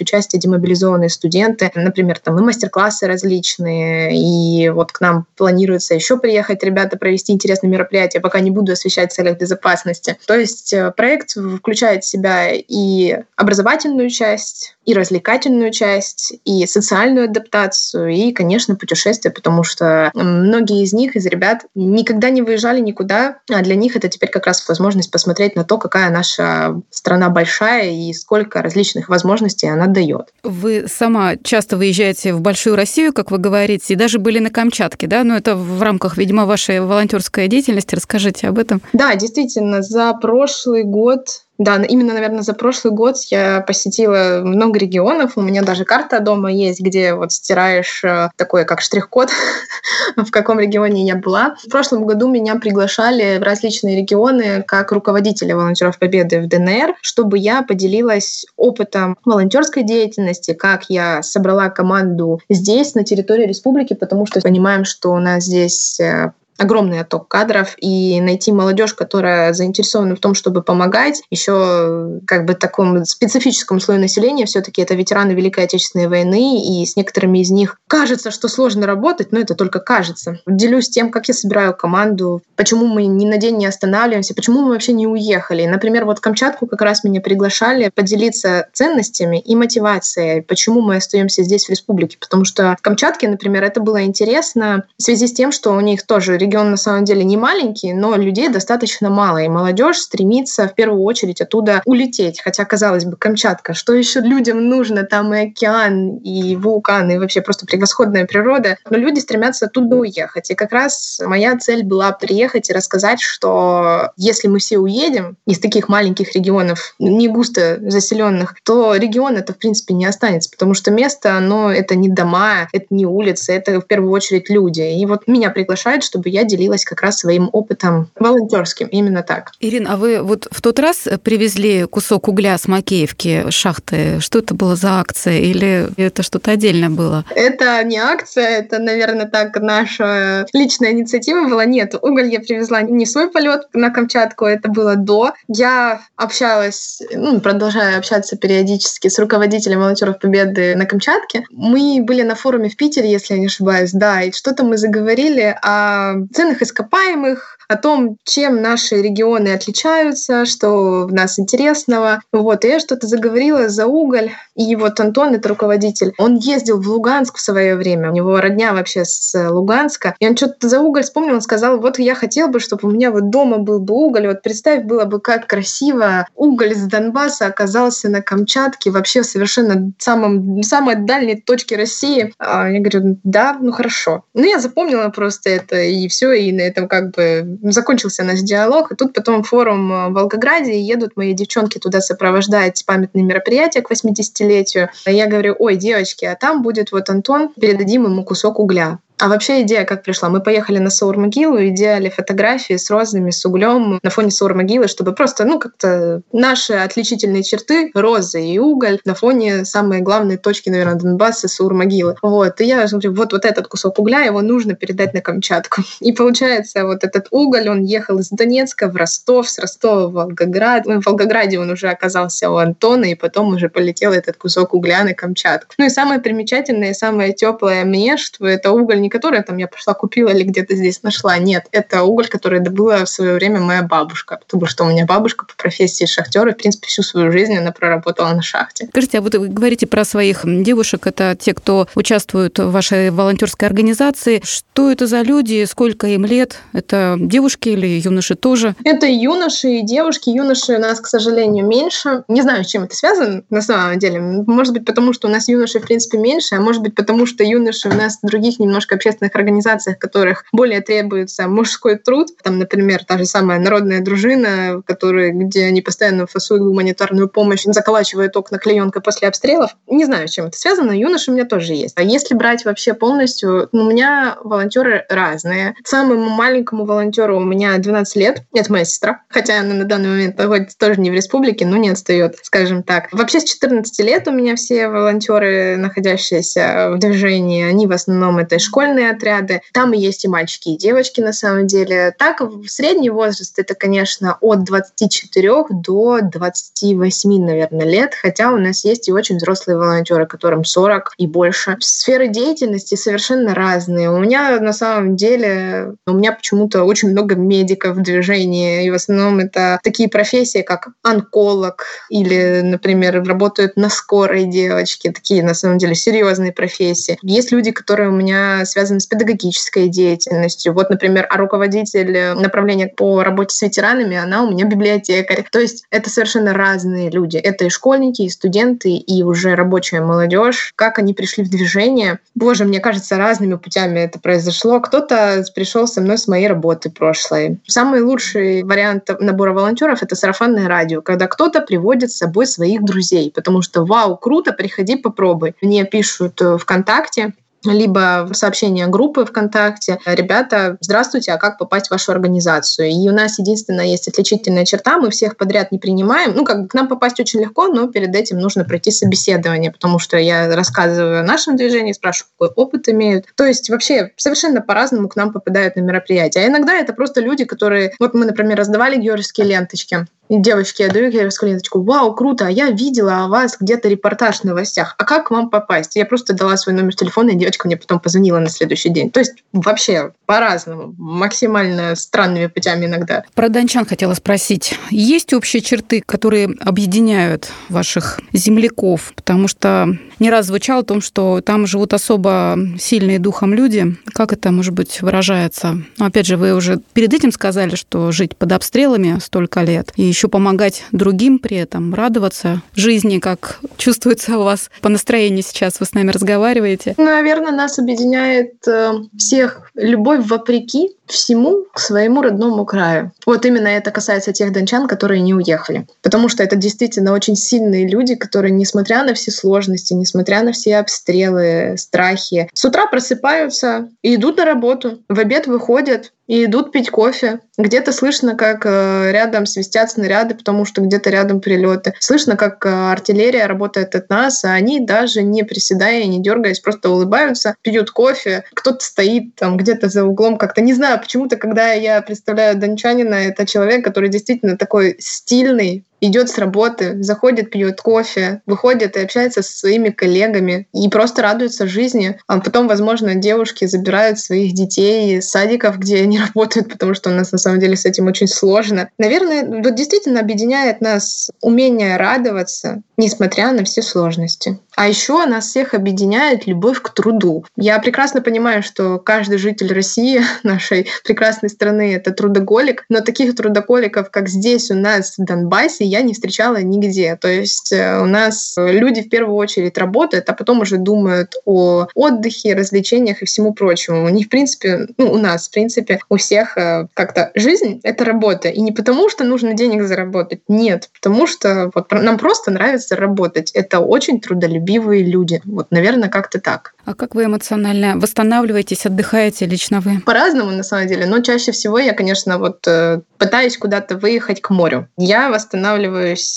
участие 0.00 0.40
демобилизованные 0.40 1.08
студенты. 1.08 1.70
Например, 1.74 2.18
там 2.18 2.38
и 2.38 2.42
мастер-классы 2.42 3.06
различные, 3.06 4.16
и 4.16 4.68
вот 4.68 4.92
к 4.92 5.00
нам 5.00 5.26
планируется 5.36 5.94
еще 5.94 6.18
приехать 6.18 6.62
ребята 6.62 6.96
провести 6.96 7.32
интересные 7.32 7.70
мероприятия, 7.70 8.20
пока 8.20 8.40
не 8.40 8.50
буду 8.50 8.72
освещать 8.72 9.12
в 9.12 9.14
целях 9.14 9.38
безопасности. 9.38 10.16
То 10.26 10.38
есть 10.38 10.72
э, 10.72 10.92
проект 10.96 11.36
включает 11.58 12.04
в 12.04 12.08
себя 12.08 12.50
и 12.52 13.18
образовательную 13.36 14.10
часть, 14.10 14.76
и 14.84 14.94
развлекательную 14.94 15.70
часть, 15.70 16.34
и 16.44 16.66
социальную 16.66 17.24
адаптацию, 17.24 18.08
и, 18.08 18.32
конечно, 18.32 18.76
путешествия, 18.76 19.30
потому 19.30 19.62
что 19.62 20.10
многие 20.14 20.82
из 20.82 20.92
них, 20.92 21.16
из 21.16 21.26
ребят, 21.26 21.66
никогда 21.74 22.30
не 22.30 22.42
выезжали 22.42 22.80
никуда, 22.80 23.38
а 23.50 23.62
для 23.62 23.74
них 23.74 23.96
это 23.96 24.08
теперь 24.08 24.30
как 24.30 24.46
раз 24.46 24.53
возможность 24.68 25.10
посмотреть 25.10 25.56
на 25.56 25.64
то, 25.64 25.78
какая 25.78 26.10
наша 26.10 26.80
страна 26.90 27.28
большая 27.30 27.90
и 27.90 28.12
сколько 28.12 28.62
различных 28.62 29.08
возможностей 29.08 29.68
она 29.68 29.86
дает. 29.86 30.32
Вы 30.42 30.86
сама 30.88 31.36
часто 31.36 31.76
выезжаете 31.76 32.32
в 32.34 32.40
большую 32.40 32.76
Россию, 32.76 33.12
как 33.12 33.30
вы 33.30 33.38
говорите, 33.38 33.94
и 33.94 33.96
даже 33.96 34.18
были 34.18 34.38
на 34.38 34.50
Камчатке, 34.50 35.06
да? 35.06 35.24
Но 35.24 35.36
это 35.36 35.56
в 35.56 35.82
рамках, 35.82 36.16
видимо, 36.16 36.46
вашей 36.46 36.80
волонтерской 36.80 37.48
деятельности. 37.48 37.94
Расскажите 37.94 38.48
об 38.48 38.58
этом. 38.58 38.80
Да, 38.92 39.14
действительно, 39.14 39.82
за 39.82 40.12
прошлый 40.14 40.84
год 40.84 41.44
да, 41.56 41.76
именно, 41.82 42.14
наверное, 42.14 42.42
за 42.42 42.52
прошлый 42.52 42.92
год 42.92 43.16
я 43.30 43.60
посетила 43.60 44.40
много 44.44 44.76
регионов. 44.78 45.32
У 45.36 45.40
меня 45.40 45.62
даже 45.62 45.84
карта 45.84 46.18
дома 46.18 46.52
есть, 46.52 46.80
где 46.80 47.14
вот 47.14 47.32
стираешь 47.32 48.02
э, 48.02 48.30
такой, 48.36 48.64
как 48.64 48.80
штрих-код, 48.80 49.30
в 50.16 50.30
каком 50.32 50.58
регионе 50.58 51.06
я 51.06 51.14
была. 51.14 51.54
В 51.64 51.70
прошлом 51.70 52.06
году 52.06 52.28
меня 52.28 52.56
приглашали 52.56 53.38
в 53.38 53.42
различные 53.44 53.96
регионы 53.96 54.64
как 54.66 54.90
руководителя 54.90 55.54
волонтеров 55.54 55.98
Победы 56.00 56.40
в 56.40 56.48
ДНР, 56.48 56.96
чтобы 57.00 57.38
я 57.38 57.62
поделилась 57.62 58.46
опытом 58.56 59.16
волонтерской 59.24 59.84
деятельности, 59.84 60.54
как 60.54 60.86
я 60.88 61.22
собрала 61.22 61.68
команду 61.68 62.40
здесь, 62.48 62.96
на 62.96 63.04
территории 63.04 63.46
республики, 63.46 63.94
потому 63.94 64.26
что 64.26 64.40
понимаем, 64.40 64.84
что 64.84 65.12
у 65.12 65.18
нас 65.20 65.44
здесь 65.44 66.00
э, 66.00 66.32
огромный 66.58 67.00
отток 67.00 67.28
кадров, 67.28 67.74
и 67.78 68.20
найти 68.20 68.52
молодежь, 68.52 68.94
которая 68.94 69.52
заинтересована 69.52 70.16
в 70.16 70.20
том, 70.20 70.34
чтобы 70.34 70.62
помогать, 70.62 71.22
еще 71.30 72.20
как 72.26 72.44
бы 72.44 72.54
такому 72.54 73.04
специфическому 73.04 73.80
слою 73.80 74.00
населения, 74.00 74.46
все-таки 74.46 74.82
это 74.82 74.94
ветераны 74.94 75.32
Великой 75.32 75.64
Отечественной 75.64 76.08
войны, 76.08 76.62
и 76.62 76.84
с 76.86 76.96
некоторыми 76.96 77.38
из 77.38 77.50
них 77.50 77.78
кажется, 77.88 78.30
что 78.30 78.48
сложно 78.48 78.86
работать, 78.86 79.32
но 79.32 79.40
это 79.40 79.54
только 79.54 79.80
кажется. 79.80 80.40
Делюсь 80.46 80.88
тем, 80.88 81.10
как 81.10 81.28
я 81.28 81.34
собираю 81.34 81.74
команду, 81.74 82.42
почему 82.56 82.86
мы 82.86 83.06
ни 83.06 83.26
на 83.26 83.36
день 83.36 83.56
не 83.56 83.66
останавливаемся, 83.66 84.34
почему 84.34 84.62
мы 84.62 84.70
вообще 84.70 84.92
не 84.92 85.06
уехали. 85.06 85.66
Например, 85.66 86.04
вот 86.04 86.20
Камчатку 86.20 86.66
как 86.66 86.80
раз 86.82 87.04
меня 87.04 87.20
приглашали 87.20 87.90
поделиться 87.94 88.68
ценностями 88.72 89.40
и 89.40 89.56
мотивацией, 89.56 90.42
почему 90.42 90.80
мы 90.80 90.96
остаемся 90.96 91.42
здесь 91.42 91.66
в 91.66 91.70
республике, 91.70 92.18
потому 92.18 92.44
что 92.44 92.76
в 92.78 92.82
Камчатке, 92.82 93.28
например, 93.28 93.64
это 93.64 93.80
было 93.80 94.04
интересно 94.04 94.84
в 94.98 95.02
связи 95.02 95.26
с 95.26 95.32
тем, 95.32 95.52
что 95.52 95.72
у 95.72 95.80
них 95.80 96.06
тоже 96.06 96.36
регион 96.44 96.70
на 96.70 96.76
самом 96.76 97.04
деле 97.04 97.24
не 97.24 97.36
маленький, 97.36 97.92
но 97.92 98.14
людей 98.16 98.48
достаточно 98.48 99.10
мало, 99.10 99.38
и 99.38 99.48
молодежь 99.48 99.98
стремится 99.98 100.68
в 100.68 100.74
первую 100.74 101.02
очередь 101.02 101.40
оттуда 101.40 101.82
улететь. 101.84 102.40
Хотя, 102.40 102.64
казалось 102.64 103.04
бы, 103.04 103.16
Камчатка, 103.16 103.74
что 103.74 103.94
еще 103.94 104.20
людям 104.20 104.68
нужно? 104.68 105.04
Там 105.04 105.34
и 105.34 105.48
океан, 105.48 106.16
и 106.18 106.56
вулкан, 106.56 107.10
и 107.10 107.18
вообще 107.18 107.40
просто 107.40 107.66
превосходная 107.66 108.26
природа. 108.26 108.76
Но 108.88 108.96
люди 108.96 109.18
стремятся 109.18 109.66
оттуда 109.66 109.96
уехать. 109.96 110.50
И 110.50 110.54
как 110.54 110.72
раз 110.72 111.20
моя 111.24 111.56
цель 111.58 111.84
была 111.84 112.12
приехать 112.12 112.70
и 112.70 112.72
рассказать, 112.72 113.20
что 113.20 114.10
если 114.16 114.48
мы 114.48 114.58
все 114.58 114.78
уедем 114.78 115.36
из 115.46 115.58
таких 115.58 115.88
маленьких 115.88 116.34
регионов, 116.34 116.94
не 116.98 117.28
густо 117.28 117.78
заселенных, 117.80 118.54
то 118.64 118.94
регион 118.94 119.36
это 119.36 119.52
в 119.52 119.58
принципе 119.58 119.94
не 119.94 120.06
останется, 120.06 120.50
потому 120.50 120.74
что 120.74 120.90
место, 120.90 121.36
оно 121.36 121.70
это 121.72 121.94
не 121.94 122.08
дома, 122.08 122.68
это 122.72 122.86
не 122.90 123.06
улицы, 123.06 123.52
это 123.52 123.80
в 123.80 123.86
первую 123.86 124.12
очередь 124.12 124.50
люди. 124.50 124.82
И 124.82 125.06
вот 125.06 125.26
меня 125.26 125.50
приглашают, 125.50 126.04
чтобы 126.04 126.28
я 126.34 126.44
делилась 126.44 126.84
как 126.84 127.00
раз 127.02 127.18
своим 127.18 127.48
опытом 127.52 128.10
волонтерским, 128.18 128.88
именно 128.88 129.22
так. 129.22 129.52
Ирина, 129.60 129.92
а 129.92 129.96
вы 129.96 130.20
вот 130.20 130.48
в 130.50 130.60
тот 130.60 130.80
раз 130.80 131.08
привезли 131.22 131.84
кусок 131.84 132.28
угля 132.28 132.58
с 132.58 132.66
Макеевки 132.66 133.50
шахты. 133.50 134.20
Что 134.20 134.40
это 134.40 134.54
было 134.54 134.74
за 134.74 134.98
акция 134.98 135.38
или 135.38 135.88
это 135.96 136.22
что-то 136.22 136.50
отдельное 136.50 136.90
было? 136.90 137.24
Это 137.34 137.82
не 137.84 137.98
акция, 137.98 138.48
это, 138.48 138.78
наверное, 138.80 139.26
так 139.26 139.56
наша 139.60 140.46
личная 140.52 140.90
инициатива 140.90 141.48
была. 141.48 141.64
Нет, 141.64 141.94
уголь 141.94 142.28
я 142.28 142.40
привезла 142.40 142.82
не 142.82 143.06
свой 143.06 143.30
полет 143.30 143.68
на 143.72 143.90
Камчатку, 143.90 144.44
это 144.44 144.68
было 144.68 144.96
до. 144.96 145.32
Я 145.46 146.02
общалась, 146.16 147.00
ну, 147.14 147.40
продолжаю 147.40 147.98
общаться 147.98 148.36
периодически 148.36 149.08
с 149.08 149.18
руководителем 149.18 149.78
волонтеров 149.78 150.18
Победы 150.18 150.74
на 150.74 150.86
Камчатке. 150.86 151.44
Мы 151.50 152.02
были 152.02 152.22
на 152.22 152.34
форуме 152.34 152.68
в 152.68 152.76
Питере, 152.76 153.10
если 153.10 153.34
я 153.34 153.40
не 153.40 153.46
ошибаюсь, 153.46 153.92
да, 153.92 154.22
и 154.22 154.32
что-то 154.32 154.64
мы 154.64 154.76
заговорили 154.76 155.56
о 155.62 156.14
ценных 156.32 156.62
ископаемых, 156.62 157.54
о 157.68 157.76
том, 157.76 158.18
чем 158.24 158.62
наши 158.62 159.00
регионы 159.00 159.48
отличаются, 159.48 160.44
что 160.44 161.06
в 161.06 161.12
нас 161.12 161.38
интересного. 161.38 162.20
Вот, 162.32 162.64
и 162.64 162.68
я 162.68 162.80
что-то 162.80 163.06
заговорила 163.06 163.68
за 163.68 163.86
уголь. 163.86 164.32
И 164.54 164.76
вот 164.76 165.00
Антон, 165.00 165.34
это 165.34 165.48
руководитель, 165.48 166.12
он 166.18 166.36
ездил 166.36 166.80
в 166.80 166.88
Луганск 166.88 167.36
в 167.36 167.40
свое 167.40 167.76
время. 167.76 168.10
У 168.10 168.14
него 168.14 168.40
родня 168.40 168.72
вообще 168.72 169.04
с 169.04 169.34
Луганска. 169.50 170.14
И 170.18 170.28
он 170.28 170.36
что-то 170.36 170.68
за 170.68 170.80
уголь 170.80 171.02
вспомнил, 171.02 171.34
он 171.34 171.40
сказал, 171.40 171.80
вот 171.80 171.98
я 171.98 172.14
хотел 172.14 172.48
бы, 172.48 172.60
чтобы 172.60 172.88
у 172.88 172.90
меня 172.90 173.10
вот 173.10 173.30
дома 173.30 173.58
был 173.58 173.80
бы 173.80 173.94
уголь. 173.94 174.28
Вот 174.28 174.42
представь, 174.42 174.84
было 174.84 175.04
бы 175.04 175.20
как 175.20 175.46
красиво. 175.46 176.26
Уголь 176.34 176.74
с 176.74 176.82
Донбасса 176.82 177.46
оказался 177.46 178.08
на 178.08 178.22
Камчатке, 178.22 178.90
вообще 178.90 179.22
совершенно 179.24 179.92
самом, 179.98 180.62
самой 180.62 180.96
дальней 180.96 181.40
точке 181.40 181.76
России. 181.76 182.32
А 182.38 182.68
я 182.68 182.80
говорю, 182.80 183.18
да, 183.24 183.56
ну 183.60 183.72
хорошо. 183.72 184.24
Ну 184.34 184.44
я 184.44 184.58
запомнила 184.58 185.08
просто 185.08 185.50
это, 185.50 185.80
и 185.80 186.08
все, 186.14 186.32
и 186.32 186.52
на 186.52 186.62
этом 186.62 186.88
как 186.88 187.10
бы 187.10 187.58
закончился 187.62 188.22
наш 188.22 188.40
диалог. 188.40 188.92
И 188.92 188.94
тут 188.94 189.12
потом 189.12 189.42
форум 189.42 189.88
в 189.88 190.12
Волгограде, 190.12 190.72
и 190.72 190.80
едут 190.80 191.16
мои 191.16 191.34
девчонки 191.34 191.78
туда 191.78 192.00
сопровождать 192.00 192.84
памятные 192.86 193.24
мероприятия 193.24 193.82
к 193.82 193.90
80-летию. 193.90 194.90
Я 195.06 195.26
говорю, 195.26 195.56
ой, 195.58 195.76
девочки, 195.76 196.24
а 196.24 196.36
там 196.36 196.62
будет 196.62 196.92
вот 196.92 197.10
Антон, 197.10 197.50
передадим 197.60 198.04
ему 198.04 198.24
кусок 198.24 198.60
угля. 198.60 198.98
А 199.18 199.28
вообще 199.28 199.62
идея 199.62 199.84
как 199.84 200.02
пришла? 200.02 200.28
Мы 200.28 200.42
поехали 200.42 200.78
на 200.78 200.90
Саур-могилу 200.90 201.56
и 201.58 201.70
делали 201.70 202.08
фотографии 202.08 202.76
с 202.76 202.90
розами, 202.90 203.30
с 203.30 203.44
углем 203.46 204.00
на 204.02 204.10
фоне 204.10 204.30
Саур-могилы, 204.30 204.88
чтобы 204.88 205.14
просто, 205.14 205.44
ну, 205.44 205.60
как-то 205.60 206.22
наши 206.32 206.72
отличительные 206.72 207.44
черты, 207.44 207.92
розы 207.94 208.44
и 208.44 208.58
уголь, 208.58 208.98
на 209.04 209.14
фоне 209.14 209.64
самой 209.64 210.00
главной 210.00 210.36
точки, 210.36 210.68
наверное, 210.68 210.96
Донбасса, 210.96 211.46
Саур-могилы. 211.46 212.16
Вот. 212.22 212.60
И 212.60 212.64
я 212.64 212.88
смотрю, 212.88 213.14
вот, 213.14 213.32
вот 213.32 213.44
этот 213.44 213.68
кусок 213.68 214.00
угля, 214.00 214.22
его 214.22 214.42
нужно 214.42 214.74
передать 214.74 215.14
на 215.14 215.20
Камчатку. 215.20 215.82
И 216.00 216.12
получается, 216.12 216.84
вот 216.84 217.04
этот 217.04 217.28
уголь, 217.30 217.68
он 217.68 217.82
ехал 217.82 218.18
из 218.18 218.30
Донецка 218.30 218.88
в 218.88 218.96
Ростов, 218.96 219.48
с 219.48 219.58
Ростова 219.60 220.08
в 220.08 220.12
Волгоград. 220.12 220.86
В 220.86 221.06
Волгограде 221.06 221.60
он 221.60 221.70
уже 221.70 221.88
оказался 221.88 222.50
у 222.50 222.56
Антона, 222.56 223.04
и 223.04 223.14
потом 223.14 223.54
уже 223.54 223.68
полетел 223.68 224.12
этот 224.12 224.36
кусок 224.36 224.74
угля 224.74 225.04
на 225.04 225.14
Камчатку. 225.14 225.74
Ну 225.78 225.86
и 225.86 225.88
самое 225.88 226.20
примечательное, 226.20 226.94
самое 226.94 227.32
теплое 227.32 227.84
мне, 227.84 228.16
что 228.16 228.46
это 228.46 228.72
уголь 228.72 229.03
не 229.04 229.10
которое 229.10 229.42
там 229.42 229.58
я 229.58 229.68
пошла 229.68 229.94
купила 229.94 230.30
или 230.30 230.42
где-то 230.42 230.74
здесь 230.74 231.02
нашла. 231.02 231.38
Нет, 231.38 231.66
это 231.70 232.02
уголь, 232.02 232.28
который 232.28 232.60
добыла 232.60 233.04
в 233.04 233.08
свое 233.08 233.34
время 233.34 233.60
моя 233.60 233.82
бабушка, 233.82 234.38
потому 234.40 234.66
что 234.66 234.84
у 234.84 234.88
меня 234.88 235.04
бабушка 235.04 235.44
по 235.44 235.54
профессии 235.54 236.06
шахтер, 236.06 236.48
и, 236.48 236.52
в 236.52 236.56
принципе, 236.56 236.88
всю 236.88 237.02
свою 237.02 237.30
жизнь 237.30 237.56
она 237.56 237.70
проработала 237.70 238.32
на 238.32 238.42
шахте. 238.42 238.88
Скажите, 238.88 239.18
а 239.18 239.20
вот 239.20 239.34
вы 239.34 239.48
говорите 239.48 239.86
про 239.86 240.04
своих 240.04 240.40
девушек, 240.44 241.06
это 241.06 241.36
те, 241.38 241.54
кто 241.54 241.86
участвуют 241.94 242.58
в 242.58 242.70
вашей 242.70 243.10
волонтерской 243.10 243.68
организации. 243.68 244.40
Что 244.44 244.90
это 244.90 245.06
за 245.06 245.22
люди, 245.22 245.64
сколько 245.64 246.06
им 246.06 246.24
лет? 246.24 246.56
Это 246.72 247.16
девушки 247.18 247.68
или 247.68 247.86
юноши 247.86 248.34
тоже? 248.34 248.74
Это 248.84 249.06
юноши 249.06 249.68
и 249.68 249.82
девушки. 249.82 250.30
Юноши 250.30 250.74
у 250.74 250.78
нас, 250.78 251.00
к 251.00 251.06
сожалению, 251.06 251.66
меньше. 251.66 252.24
Не 252.28 252.42
знаю, 252.42 252.64
с 252.64 252.68
чем 252.68 252.84
это 252.84 252.96
связано 252.96 253.42
на 253.50 253.62
самом 253.62 253.98
деле. 253.98 254.20
Может 254.20 254.72
быть, 254.72 254.84
потому 254.84 255.12
что 255.12 255.28
у 255.28 255.30
нас 255.30 255.48
юноши, 255.48 255.80
в 255.80 255.82
принципе, 255.82 256.18
меньше, 256.18 256.54
а 256.56 256.60
может 256.60 256.82
быть, 256.82 256.94
потому 256.94 257.26
что 257.26 257.44
юноши 257.44 257.88
у 257.88 257.92
нас 257.92 258.18
других 258.22 258.58
немножко 258.58 258.93
общественных 258.94 259.34
организациях, 259.34 259.96
в 259.96 260.00
которых 260.00 260.44
более 260.52 260.80
требуется 260.80 261.48
мужской 261.48 261.96
труд. 261.96 262.28
Там, 262.42 262.58
например, 262.58 263.04
та 263.04 263.18
же 263.18 263.26
самая 263.26 263.58
народная 263.58 264.00
дружина, 264.00 264.82
которые, 264.86 265.32
где 265.32 265.66
они 265.66 265.82
постоянно 265.82 266.26
фасуют 266.26 266.62
гуманитарную 266.62 267.28
помощь, 267.28 267.64
заколачивают 267.64 268.36
окна 268.36 268.58
клеенкой 268.58 269.02
после 269.02 269.28
обстрелов. 269.28 269.76
Не 269.88 270.04
знаю, 270.04 270.28
с 270.28 270.32
чем 270.32 270.46
это 270.46 270.58
связано, 270.58 270.92
юноши 270.92 271.30
у 271.30 271.34
меня 271.34 271.44
тоже 271.44 271.74
есть. 271.74 271.94
А 271.96 272.02
если 272.02 272.34
брать 272.34 272.64
вообще 272.64 272.94
полностью, 272.94 273.68
ну, 273.72 273.84
у 273.84 273.90
меня 273.90 274.36
волонтеры 274.42 275.04
разные. 275.08 275.74
Самому 275.84 276.28
маленькому 276.28 276.84
волонтеру 276.84 277.38
у 277.38 277.44
меня 277.44 277.76
12 277.78 278.16
лет. 278.16 278.42
Это 278.54 278.72
моя 278.72 278.84
сестра. 278.84 279.22
Хотя 279.28 279.60
она 279.60 279.74
на 279.74 279.84
данный 279.84 280.08
момент 280.08 280.38
находится 280.38 280.78
тоже 280.78 281.00
не 281.00 281.10
в 281.10 281.14
республике, 281.14 281.66
но 281.66 281.76
не 281.76 281.90
отстает, 281.90 282.36
скажем 282.42 282.82
так. 282.82 283.08
Вообще 283.12 283.40
с 283.40 283.44
14 283.44 283.98
лет 284.00 284.28
у 284.28 284.32
меня 284.32 284.56
все 284.56 284.88
волонтеры, 284.88 285.76
находящиеся 285.76 286.90
в 286.92 286.98
движении, 286.98 287.64
они 287.64 287.86
в 287.86 287.92
основном 287.92 288.38
это 288.38 288.58
школьные 288.58 288.83
отряды. 288.84 289.62
Там 289.72 289.92
и 289.92 289.98
есть 289.98 290.24
и 290.24 290.28
мальчики, 290.28 290.70
и 290.70 290.76
девочки 290.76 291.20
на 291.20 291.32
самом 291.32 291.66
деле. 291.66 292.14
Так, 292.18 292.40
в 292.40 292.68
средний 292.68 293.10
возраст 293.10 293.58
это, 293.58 293.74
конечно, 293.74 294.38
от 294.40 294.64
24 294.64 295.64
до 295.70 296.20
28, 296.22 297.44
наверное, 297.44 297.86
лет. 297.86 298.14
Хотя 298.14 298.52
у 298.52 298.56
нас 298.56 298.84
есть 298.84 299.08
и 299.08 299.12
очень 299.12 299.36
взрослые 299.36 299.78
волонтеры, 299.78 300.26
которым 300.26 300.64
40 300.64 301.14
и 301.18 301.26
больше. 301.26 301.76
Сферы 301.80 302.28
деятельности 302.28 302.94
совершенно 302.94 303.54
разные. 303.54 304.10
У 304.10 304.18
меня 304.18 304.60
на 304.60 304.72
самом 304.72 305.16
деле, 305.16 305.94
у 306.06 306.12
меня 306.12 306.32
почему-то 306.32 306.84
очень 306.84 307.10
много 307.10 307.34
медиков 307.34 307.96
в 307.96 308.02
движении, 308.02 308.86
и 308.86 308.90
в 308.90 308.94
основном 308.94 309.38
это 309.40 309.78
такие 309.82 310.08
профессии, 310.08 310.62
как 310.62 310.88
онколог 311.02 311.84
или, 312.08 312.60
например, 312.62 313.22
работают 313.24 313.76
на 313.76 313.88
скорой 313.88 314.44
девочки, 314.44 315.10
такие 315.10 315.42
на 315.42 315.54
самом 315.54 315.78
деле 315.78 315.94
серьезные 315.94 316.52
профессии. 316.52 317.18
Есть 317.22 317.52
люди, 317.52 317.70
которые 317.70 318.08
у 318.08 318.12
меня 318.12 318.64
связаны 318.74 318.98
с 318.98 319.06
педагогической 319.06 319.88
деятельностью. 319.88 320.74
Вот, 320.74 320.90
например, 320.90 321.26
а 321.30 321.36
руководитель 321.36 322.34
направления 322.34 322.88
по 322.88 323.22
работе 323.22 323.54
с 323.54 323.62
ветеранами, 323.62 324.16
она 324.16 324.42
у 324.42 324.50
меня 324.50 324.64
библиотекарь. 324.64 325.46
То 325.50 325.60
есть 325.60 325.84
это 325.90 326.10
совершенно 326.10 326.52
разные 326.52 327.08
люди. 327.08 327.36
Это 327.36 327.66
и 327.66 327.68
школьники, 327.68 328.22
и 328.22 328.28
студенты, 328.28 328.90
и 328.90 329.22
уже 329.22 329.54
рабочая 329.54 330.00
молодежь. 330.00 330.72
Как 330.74 330.98
они 330.98 331.14
пришли 331.14 331.44
в 331.44 331.50
движение? 331.50 332.18
Боже, 332.34 332.64
мне 332.64 332.80
кажется, 332.80 333.16
разными 333.16 333.54
путями 333.54 334.00
это 334.00 334.18
произошло. 334.18 334.80
Кто-то 334.80 335.44
пришел 335.54 335.86
со 335.86 336.00
мной 336.00 336.18
с 336.18 336.26
моей 336.26 336.48
работы 336.48 336.90
прошлой. 336.90 337.60
Самый 337.68 338.02
лучший 338.02 338.64
вариант 338.64 339.08
набора 339.20 339.52
волонтеров— 339.52 340.02
это 340.02 340.16
сарафанное 340.16 340.66
радио, 340.66 341.00
когда 341.00 341.28
кто-то 341.28 341.60
приводит 341.60 342.10
с 342.10 342.16
собой 342.16 342.46
своих 342.46 342.84
друзей, 342.84 343.30
потому 343.32 343.62
что 343.62 343.84
«Вау, 343.84 344.16
круто, 344.16 344.52
приходи, 344.52 344.96
попробуй». 344.96 345.54
Мне 345.62 345.84
пишут 345.84 346.42
э, 346.42 346.58
ВКонтакте, 346.58 347.34
либо 347.64 348.26
в 348.30 348.34
сообщение 348.34 348.86
группы 348.86 349.24
ВКонтакте. 349.24 349.98
Ребята, 350.04 350.76
здравствуйте, 350.80 351.32
а 351.32 351.38
как 351.38 351.58
попасть 351.58 351.88
в 351.88 351.90
вашу 351.90 352.12
организацию? 352.12 352.88
И 352.88 353.08
у 353.08 353.12
нас 353.12 353.38
единственная 353.38 353.86
есть 353.86 354.08
отличительная 354.08 354.64
черта, 354.64 354.98
мы 354.98 355.10
всех 355.10 355.36
подряд 355.36 355.72
не 355.72 355.78
принимаем. 355.78 356.34
Ну, 356.34 356.44
как 356.44 356.62
бы 356.62 356.68
к 356.68 356.74
нам 356.74 356.88
попасть 356.88 357.20
очень 357.20 357.40
легко, 357.40 357.68
но 357.68 357.88
перед 357.88 358.14
этим 358.14 358.38
нужно 358.38 358.64
пройти 358.64 358.90
собеседование, 358.90 359.70
потому 359.70 359.98
что 359.98 360.16
я 360.16 360.54
рассказываю 360.54 361.20
о 361.20 361.22
нашем 361.22 361.56
движении, 361.56 361.92
спрашиваю, 361.92 362.30
какой 362.38 362.54
опыт 362.54 362.88
имеют. 362.88 363.26
То 363.34 363.44
есть 363.44 363.70
вообще 363.70 364.12
совершенно 364.16 364.60
по-разному 364.60 365.08
к 365.08 365.16
нам 365.16 365.32
попадают 365.32 365.76
на 365.76 365.80
мероприятия. 365.80 366.40
А 366.40 366.46
иногда 366.46 366.74
это 366.74 366.92
просто 366.92 367.20
люди, 367.20 367.44
которые... 367.44 367.92
Вот 367.98 368.14
мы, 368.14 368.24
например, 368.24 368.58
раздавали 368.58 368.96
георгиевские 368.96 369.46
ленточки. 369.46 370.06
Девочки, 370.30 370.82
я 370.82 370.88
даю 370.88 371.10
георгиевскую 371.10 371.50
ленточку. 371.50 371.82
Вау, 371.82 372.14
круто, 372.14 372.46
а 372.46 372.50
я 372.50 372.70
видела 372.70 373.24
о 373.24 373.28
вас 373.28 373.56
где-то 373.60 373.88
репортаж 373.88 374.40
в 374.40 374.44
новостях. 374.44 374.94
А 374.98 375.04
как 375.04 375.28
к 375.28 375.30
вам 375.30 375.50
попасть? 375.50 375.96
Я 375.96 376.06
просто 376.06 376.32
дала 376.32 376.56
свой 376.56 376.74
номер 376.74 376.94
телефона, 376.94 377.30
и 377.30 377.34
девочка 377.34 377.66
мне 377.66 377.76
потом 377.76 378.00
позвонила 378.00 378.38
на 378.38 378.48
следующий 378.48 378.88
день. 378.88 379.10
То 379.10 379.20
есть 379.20 379.34
вообще 379.52 380.12
по-разному, 380.26 380.94
максимально 380.96 381.94
странными 381.94 382.46
путями 382.46 382.86
иногда. 382.86 383.24
Про 383.34 383.50
дончан 383.50 383.84
хотела 383.84 384.14
спросить. 384.14 384.78
Есть 384.90 385.34
общие 385.34 385.60
черты, 385.60 386.02
которые 386.04 386.48
объединяют 386.60 387.50
ваших 387.68 388.20
земляков? 388.32 389.12
Потому 389.14 389.46
что 389.46 389.96
не 390.18 390.30
раз 390.30 390.46
звучало 390.46 390.80
о 390.80 390.84
том, 390.84 391.02
что 391.02 391.42
там 391.42 391.66
живут 391.66 391.92
особо 391.92 392.58
сильные 392.78 393.18
духом 393.18 393.52
люди. 393.52 393.96
Как 394.14 394.32
это, 394.32 394.50
может 394.50 394.72
быть, 394.72 395.02
выражается? 395.02 395.82
Но 395.98 396.06
опять 396.06 396.26
же, 396.26 396.38
вы 396.38 396.54
уже 396.54 396.80
перед 396.94 397.12
этим 397.12 397.30
сказали, 397.30 397.74
что 397.74 398.10
жить 398.10 398.36
под 398.36 398.52
обстрелами 398.52 399.18
столько 399.20 399.60
лет 399.60 399.92
и 399.96 400.13
еще 400.14 400.28
помогать 400.28 400.84
другим 400.92 401.38
при 401.38 401.56
этом, 401.56 401.92
радоваться 401.92 402.62
жизни, 402.74 403.18
как 403.18 403.58
чувствуется 403.76 404.38
у 404.38 404.44
вас 404.44 404.70
по 404.80 404.88
настроению 404.88 405.42
сейчас, 405.42 405.80
вы 405.80 405.86
с 405.86 405.92
нами 405.92 406.10
разговариваете. 406.10 406.94
Наверное, 406.96 407.52
нас 407.52 407.78
объединяет 407.78 408.66
э, 408.66 408.92
всех 409.18 409.70
любовь 409.74 410.24
вопреки 410.26 410.90
всему 411.06 411.66
к 411.72 411.80
своему 411.80 412.22
родному 412.22 412.64
краю. 412.64 413.12
Вот 413.26 413.44
именно 413.44 413.68
это 413.68 413.90
касается 413.90 414.32
тех 414.32 414.52
дончан, 414.52 414.88
которые 414.88 415.20
не 415.20 415.34
уехали. 415.34 415.86
Потому 416.02 416.28
что 416.28 416.42
это 416.42 416.56
действительно 416.56 417.12
очень 417.12 417.36
сильные 417.36 417.86
люди, 417.86 418.14
которые, 418.14 418.52
несмотря 418.52 419.04
на 419.04 419.14
все 419.14 419.30
сложности, 419.30 419.92
несмотря 419.92 420.42
на 420.42 420.52
все 420.52 420.76
обстрелы, 420.76 421.74
страхи, 421.76 422.48
с 422.54 422.64
утра 422.64 422.86
просыпаются 422.86 423.88
и 424.02 424.14
идут 424.14 424.38
на 424.38 424.44
работу, 424.44 425.00
в 425.08 425.18
обед 425.18 425.46
выходят, 425.46 426.12
и 426.26 426.44
идут 426.44 426.72
пить 426.72 426.90
кофе. 426.90 427.40
Где-то 427.58 427.92
слышно, 427.92 428.34
как 428.34 428.64
э, 428.64 429.10
рядом 429.12 429.46
свистят 429.46 429.90
снаряды, 429.90 430.34
потому 430.34 430.64
что 430.64 430.80
где-то 430.80 431.10
рядом 431.10 431.40
прилеты. 431.40 431.94
Слышно, 432.00 432.36
как 432.36 432.64
э, 432.64 432.70
артиллерия 432.70 433.46
работает 433.46 433.94
от 433.94 434.08
нас, 434.08 434.44
а 434.44 434.52
они 434.52 434.80
даже 434.80 435.22
не 435.22 435.42
приседая 435.42 436.00
и 436.00 436.08
не 436.08 436.22
дергаясь, 436.22 436.60
просто 436.60 436.90
улыбаются, 436.90 437.56
пьют 437.62 437.90
кофе. 437.90 438.44
Кто-то 438.54 438.84
стоит 438.84 439.34
там 439.36 439.56
где-то 439.56 439.88
за 439.88 440.04
углом, 440.04 440.38
как-то 440.38 440.60
не 440.60 440.72
знаю, 440.72 441.00
почему-то, 441.00 441.36
когда 441.36 441.72
я 441.72 442.00
представляю 442.02 442.58
дончанина, 442.58 443.14
это 443.14 443.46
человек, 443.46 443.84
который 443.84 444.08
действительно 444.08 444.56
такой 444.56 444.96
стильный, 444.98 445.84
идет 446.06 446.28
с 446.28 446.38
работы, 446.38 447.02
заходит, 447.02 447.50
пьет 447.50 447.80
кофе, 447.80 448.42
выходит 448.46 448.96
и 448.96 449.00
общается 449.00 449.42
со 449.42 449.58
своими 449.58 449.90
коллегами 449.90 450.68
и 450.72 450.88
просто 450.88 451.22
радуется 451.22 451.66
жизни. 451.66 452.18
А 452.26 452.40
потом, 452.40 452.68
возможно, 452.68 453.14
девушки 453.14 453.64
забирают 453.66 454.18
своих 454.18 454.54
детей 454.54 455.18
из 455.18 455.28
садиков, 455.28 455.78
где 455.78 456.02
они 456.02 456.18
работают, 456.34 456.70
потому 456.70 456.94
что 456.94 457.10
у 457.10 457.12
нас 457.12 457.32
на 457.32 457.38
самом 457.38 457.60
деле 457.60 457.76
с 457.76 457.84
этим 457.84 458.06
очень 458.06 458.28
сложно. 458.28 458.88
Наверное, 458.98 459.44
вот 459.62 459.74
действительно 459.74 460.20
объединяет 460.20 460.80
нас 460.80 461.30
умение 461.40 461.96
радоваться, 461.96 462.82
несмотря 462.96 463.52
на 463.52 463.64
все 463.64 463.82
сложности. 463.82 464.58
А 464.76 464.88
еще 464.88 465.24
нас 465.26 465.46
всех 465.46 465.74
объединяет 465.74 466.46
любовь 466.46 466.80
к 466.80 466.90
труду. 466.90 467.44
Я 467.56 467.78
прекрасно 467.78 468.20
понимаю, 468.20 468.62
что 468.62 468.98
каждый 468.98 469.38
житель 469.38 469.72
России, 469.72 470.22
нашей 470.42 470.88
прекрасной 471.04 471.50
страны, 471.50 471.94
это 471.94 472.12
трудоголик, 472.12 472.84
но 472.88 473.00
таких 473.00 473.34
трудоголиков, 473.36 474.10
как 474.10 474.28
здесь 474.28 474.70
у 474.70 474.74
нас 474.74 475.16
в 475.16 475.24
Донбассе, 475.24 475.84
я 475.94 476.02
не 476.02 476.12
встречала 476.12 476.60
нигде. 476.60 477.16
То 477.16 477.28
есть 477.28 477.72
э, 477.72 478.00
у 478.00 478.06
нас 478.06 478.54
люди 478.56 479.02
в 479.02 479.08
первую 479.08 479.36
очередь 479.36 479.78
работают, 479.78 480.28
а 480.28 480.32
потом 480.32 480.60
уже 480.60 480.76
думают 480.76 481.34
о 481.44 481.86
отдыхе, 481.94 482.54
развлечениях 482.54 483.22
и 483.22 483.26
всему 483.26 483.54
прочему. 483.54 484.04
У 484.04 484.08
них, 484.08 484.26
в 484.26 484.28
принципе, 484.28 484.88
ну, 484.98 485.12
у 485.12 485.18
нас, 485.18 485.48
в 485.48 485.52
принципе, 485.52 486.00
у 486.08 486.16
всех 486.16 486.58
э, 486.58 486.88
как-то 486.94 487.30
жизнь— 487.34 487.80
это 487.84 488.04
работа. 488.04 488.48
И 488.48 488.60
не 488.60 488.72
потому, 488.72 489.08
что 489.08 489.24
нужно 489.24 489.54
денег 489.54 489.84
заработать, 489.84 490.40
нет, 490.48 490.90
потому 491.00 491.26
что 491.26 491.70
вот 491.74 491.90
нам 491.92 492.18
просто 492.18 492.50
нравится 492.50 492.96
работать. 492.96 493.52
Это 493.52 493.78
очень 493.78 494.20
трудолюбивые 494.20 495.04
люди. 495.04 495.40
Вот, 495.44 495.68
наверное, 495.70 496.08
как-то 496.08 496.40
так. 496.40 496.74
А 496.84 496.94
как 496.94 497.14
вы 497.14 497.24
эмоционально 497.24 497.96
восстанавливаетесь, 497.96 498.86
отдыхаете 498.86 499.46
лично 499.46 499.80
вы? 499.80 500.00
По-разному, 500.04 500.50
на 500.50 500.62
самом 500.62 500.88
деле. 500.88 501.06
Но 501.06 501.20
чаще 501.20 501.52
всего 501.52 501.78
я, 501.78 501.92
конечно, 501.92 502.38
вот 502.38 502.66
э, 502.66 503.00
пытаюсь 503.18 503.56
куда-то 503.56 503.96
выехать 503.96 504.42
к 504.42 504.50
морю. 504.50 504.88
Я 504.96 505.30
восстанавливаюсь, 505.30 505.83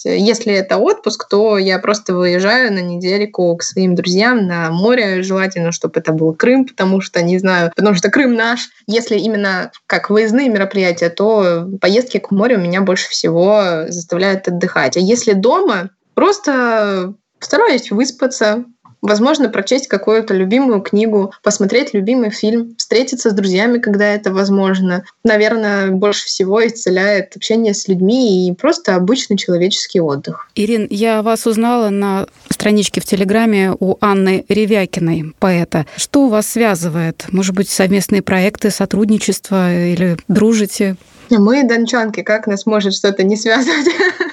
если 0.03 0.53
это 0.53 0.77
отпуск, 0.77 1.27
то 1.29 1.57
я 1.57 1.79
просто 1.79 2.15
выезжаю 2.15 2.73
на 2.73 2.79
недельку 2.79 3.55
к 3.55 3.63
своим 3.63 3.95
друзьям 3.95 4.47
на 4.47 4.69
море. 4.69 5.23
Желательно, 5.23 5.71
чтобы 5.71 5.99
это 5.99 6.11
был 6.11 6.33
Крым, 6.33 6.65
потому 6.65 7.01
что, 7.01 7.21
не 7.21 7.39
знаю, 7.39 7.71
потому 7.75 7.95
что 7.95 8.09
Крым 8.09 8.35
наш. 8.35 8.69
Если 8.87 9.17
именно 9.17 9.71
как 9.85 10.09
выездные 10.09 10.49
мероприятия, 10.49 11.09
то 11.09 11.67
поездки 11.81 12.17
к 12.17 12.31
морю 12.31 12.59
меня 12.59 12.81
больше 12.81 13.09
всего 13.09 13.85
заставляют 13.87 14.47
отдыхать. 14.47 14.97
А 14.97 14.99
если 14.99 15.33
дома, 15.33 15.89
просто 16.13 17.13
стараюсь 17.39 17.91
выспаться, 17.91 18.65
Возможно, 19.01 19.49
прочесть 19.49 19.87
какую-то 19.87 20.33
любимую 20.33 20.81
книгу, 20.81 21.33
посмотреть 21.43 21.93
любимый 21.93 22.31
фильм, 22.31 22.75
встретиться 22.77 23.29
с 23.29 23.33
друзьями, 23.33 23.79
когда 23.79 24.05
это 24.05 24.31
возможно. 24.31 25.03
Наверное, 25.23 25.91
больше 25.91 26.25
всего 26.25 26.65
исцеляет 26.65 27.35
общение 27.35 27.73
с 27.73 27.87
людьми 27.87 28.47
и 28.47 28.53
просто 28.53 28.95
обычный 28.95 29.37
человеческий 29.37 30.01
отдых. 30.01 30.49
Ирин, 30.55 30.87
я 30.89 31.21
вас 31.21 31.45
узнала 31.45 31.89
на 31.89 32.27
страничке 32.49 33.01
в 33.01 33.05
Телеграме 33.05 33.73
у 33.79 33.97
Анны 34.01 34.45
Ревякиной, 34.49 35.33
поэта. 35.39 35.85
Что 35.95 36.27
вас 36.27 36.47
связывает? 36.47 37.25
Может 37.31 37.55
быть, 37.55 37.69
совместные 37.69 38.21
проекты, 38.21 38.71
сотрудничество 38.71 39.73
или 39.73 40.17
дружите? 40.27 40.95
Мы 41.29 41.63
дончанки, 41.63 42.23
как 42.23 42.47
нас 42.47 42.65
может 42.65 42.93
что-то 42.93 43.23
не 43.23 43.35
связывать? 43.35 43.87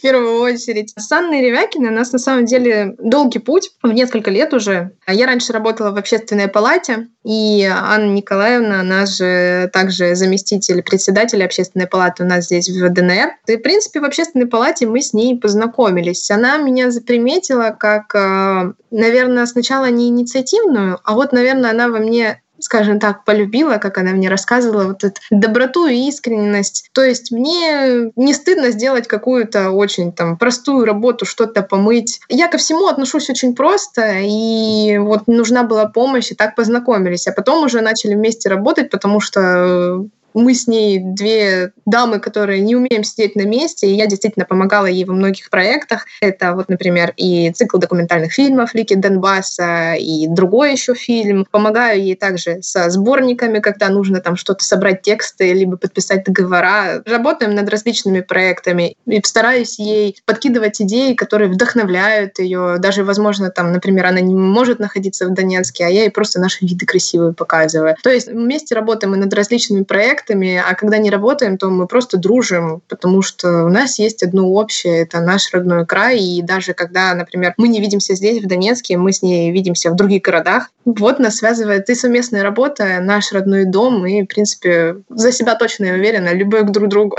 в 0.00 0.02
первую 0.02 0.40
очередь. 0.40 0.92
С 0.96 1.12
Анной 1.12 1.42
Ревякиной 1.42 1.90
у 1.90 1.94
нас 1.94 2.12
на 2.12 2.18
самом 2.18 2.46
деле 2.46 2.94
долгий 2.98 3.38
путь, 3.38 3.70
в 3.82 3.92
несколько 4.00 4.30
лет 4.30 4.54
уже. 4.54 4.92
Я 5.06 5.26
раньше 5.26 5.52
работала 5.52 5.90
в 5.90 5.96
общественной 5.96 6.48
палате, 6.48 7.08
и 7.24 7.68
Анна 7.70 8.12
Николаевна, 8.12 8.80
она 8.80 9.06
же 9.06 9.70
также 9.72 10.14
заместитель 10.14 10.82
председателя 10.82 11.44
общественной 11.44 11.86
палаты 11.86 12.24
у 12.24 12.26
нас 12.26 12.46
здесь 12.46 12.68
в 12.68 12.88
ДНР. 12.88 13.32
И, 13.46 13.56
в 13.56 13.62
принципе, 13.62 14.00
в 14.00 14.04
общественной 14.04 14.46
палате 14.46 14.86
мы 14.86 15.00
с 15.00 15.12
ней 15.12 15.38
познакомились. 15.38 16.30
Она 16.30 16.56
меня 16.58 16.90
заприметила 16.90 17.76
как, 17.78 18.14
э, 18.14 18.72
наверное, 18.90 19.46
сначала 19.46 19.90
не 19.90 20.08
инициативную, 20.08 20.98
а 21.04 21.14
вот, 21.14 21.32
наверное, 21.32 21.70
она 21.70 21.88
во 21.88 21.98
мне 21.98 22.40
скажем 22.64 22.98
так, 22.98 23.24
полюбила, 23.24 23.76
как 23.76 23.98
она 23.98 24.12
мне 24.12 24.28
рассказывала, 24.28 24.84
вот 24.84 25.04
эту 25.04 25.20
доброту 25.30 25.86
и 25.86 26.08
искренность. 26.08 26.88
То 26.92 27.02
есть 27.02 27.30
мне 27.30 28.10
не 28.16 28.34
стыдно 28.34 28.70
сделать 28.70 29.08
какую-то 29.08 29.70
очень 29.70 30.12
там 30.12 30.36
простую 30.36 30.84
работу, 30.84 31.24
что-то 31.24 31.62
помыть. 31.62 32.20
Я 32.28 32.48
ко 32.48 32.58
всему 32.58 32.86
отношусь 32.86 33.30
очень 33.30 33.54
просто, 33.54 34.18
и 34.20 34.98
вот 34.98 35.26
нужна 35.26 35.62
была 35.62 35.86
помощь, 35.86 36.30
и 36.30 36.34
так 36.34 36.54
познакомились. 36.54 37.26
А 37.26 37.32
потом 37.32 37.64
уже 37.64 37.80
начали 37.80 38.14
вместе 38.14 38.48
работать, 38.48 38.90
потому 38.90 39.20
что 39.20 40.04
мы 40.34 40.54
с 40.54 40.66
ней 40.66 41.00
две 41.00 41.72
дамы, 41.86 42.20
которые 42.20 42.60
не 42.60 42.76
умеем 42.76 43.04
сидеть 43.04 43.36
на 43.36 43.42
месте, 43.42 43.88
и 43.88 43.94
я 43.94 44.06
действительно 44.06 44.44
помогала 44.44 44.86
ей 44.86 45.04
во 45.04 45.14
многих 45.14 45.50
проектах. 45.50 46.06
Это 46.20 46.52
вот, 46.54 46.68
например, 46.68 47.12
и 47.16 47.50
цикл 47.52 47.78
документальных 47.78 48.32
фильмов 48.32 48.74
Лики 48.74 48.94
Донбасса, 48.94 49.94
и 49.94 50.26
другой 50.28 50.72
еще 50.72 50.94
фильм. 50.94 51.46
Помогаю 51.50 52.02
ей 52.02 52.14
также 52.14 52.62
со 52.62 52.88
сборниками, 52.90 53.60
когда 53.60 53.88
нужно 53.88 54.20
там 54.20 54.36
что-то 54.36 54.64
собрать 54.64 55.02
тексты, 55.02 55.52
либо 55.52 55.76
подписать 55.76 56.24
договора. 56.24 57.02
Работаем 57.06 57.54
над 57.54 57.68
различными 57.68 58.20
проектами 58.20 58.96
и 59.06 59.20
стараюсь 59.24 59.78
ей 59.78 60.16
подкидывать 60.24 60.80
идеи, 60.80 61.14
которые 61.14 61.50
вдохновляют 61.50 62.38
ее. 62.38 62.76
Даже, 62.78 63.04
возможно, 63.04 63.50
там, 63.50 63.72
например, 63.72 64.06
она 64.06 64.20
не 64.20 64.34
может 64.34 64.78
находиться 64.78 65.26
в 65.26 65.34
Донецке, 65.34 65.84
а 65.84 65.88
я 65.88 66.02
ей 66.02 66.10
просто 66.10 66.40
наши 66.40 66.64
виды 66.64 66.86
красивые 66.86 67.32
показываю. 67.32 67.96
То 68.02 68.10
есть 68.10 68.28
вместе 68.28 68.74
работаем 68.74 69.10
мы 69.10 69.16
над 69.16 69.34
различными 69.34 69.82
проектами, 69.82 70.19
проектами, 70.20 70.56
а 70.56 70.74
когда 70.74 70.98
не 70.98 71.10
работаем, 71.10 71.58
то 71.58 71.70
мы 71.70 71.86
просто 71.86 72.18
дружим, 72.18 72.82
потому 72.88 73.22
что 73.22 73.64
у 73.64 73.68
нас 73.68 73.98
есть 73.98 74.22
одно 74.22 74.48
общее, 74.48 75.02
это 75.02 75.20
наш 75.20 75.52
родной 75.52 75.86
край, 75.86 76.18
и 76.18 76.42
даже 76.42 76.74
когда, 76.74 77.14
например, 77.14 77.54
мы 77.56 77.68
не 77.68 77.80
видимся 77.80 78.14
здесь, 78.14 78.42
в 78.42 78.46
Донецке, 78.46 78.96
мы 78.96 79.12
с 79.12 79.22
ней 79.22 79.52
видимся 79.52 79.90
в 79.90 79.96
других 79.96 80.22
городах, 80.22 80.70
вот 80.84 81.18
нас 81.18 81.36
связывает 81.36 81.88
и 81.88 81.94
совместная 81.94 82.42
работа, 82.42 83.00
наш 83.00 83.32
родной 83.32 83.64
дом, 83.64 84.06
и, 84.06 84.22
в 84.22 84.26
принципе, 84.26 84.96
за 85.08 85.32
себя 85.32 85.54
точно 85.54 85.86
я 85.86 85.94
уверена, 85.94 86.32
любовь 86.32 86.66
к 86.66 86.70
друг 86.70 86.88
другу. 86.88 87.16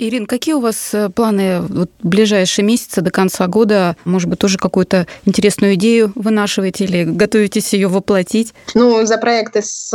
Ирин, 0.00 0.24
какие 0.24 0.54
у 0.54 0.60
вас 0.60 0.94
э, 0.94 1.10
планы 1.10 1.60
вот, 1.60 1.90
в 2.02 2.08
ближайшие 2.08 2.64
месяцы 2.64 3.02
до 3.02 3.10
конца 3.10 3.46
года? 3.46 3.96
Может 4.06 4.30
быть, 4.30 4.38
тоже 4.38 4.56
какую-то 4.56 5.06
интересную 5.26 5.74
идею 5.74 6.10
вынашиваете 6.14 6.84
или 6.84 7.04
готовитесь 7.04 7.74
ее 7.74 7.88
воплотить? 7.88 8.54
Ну, 8.74 9.04
за 9.04 9.18
проекты 9.18 9.60
с 9.60 9.92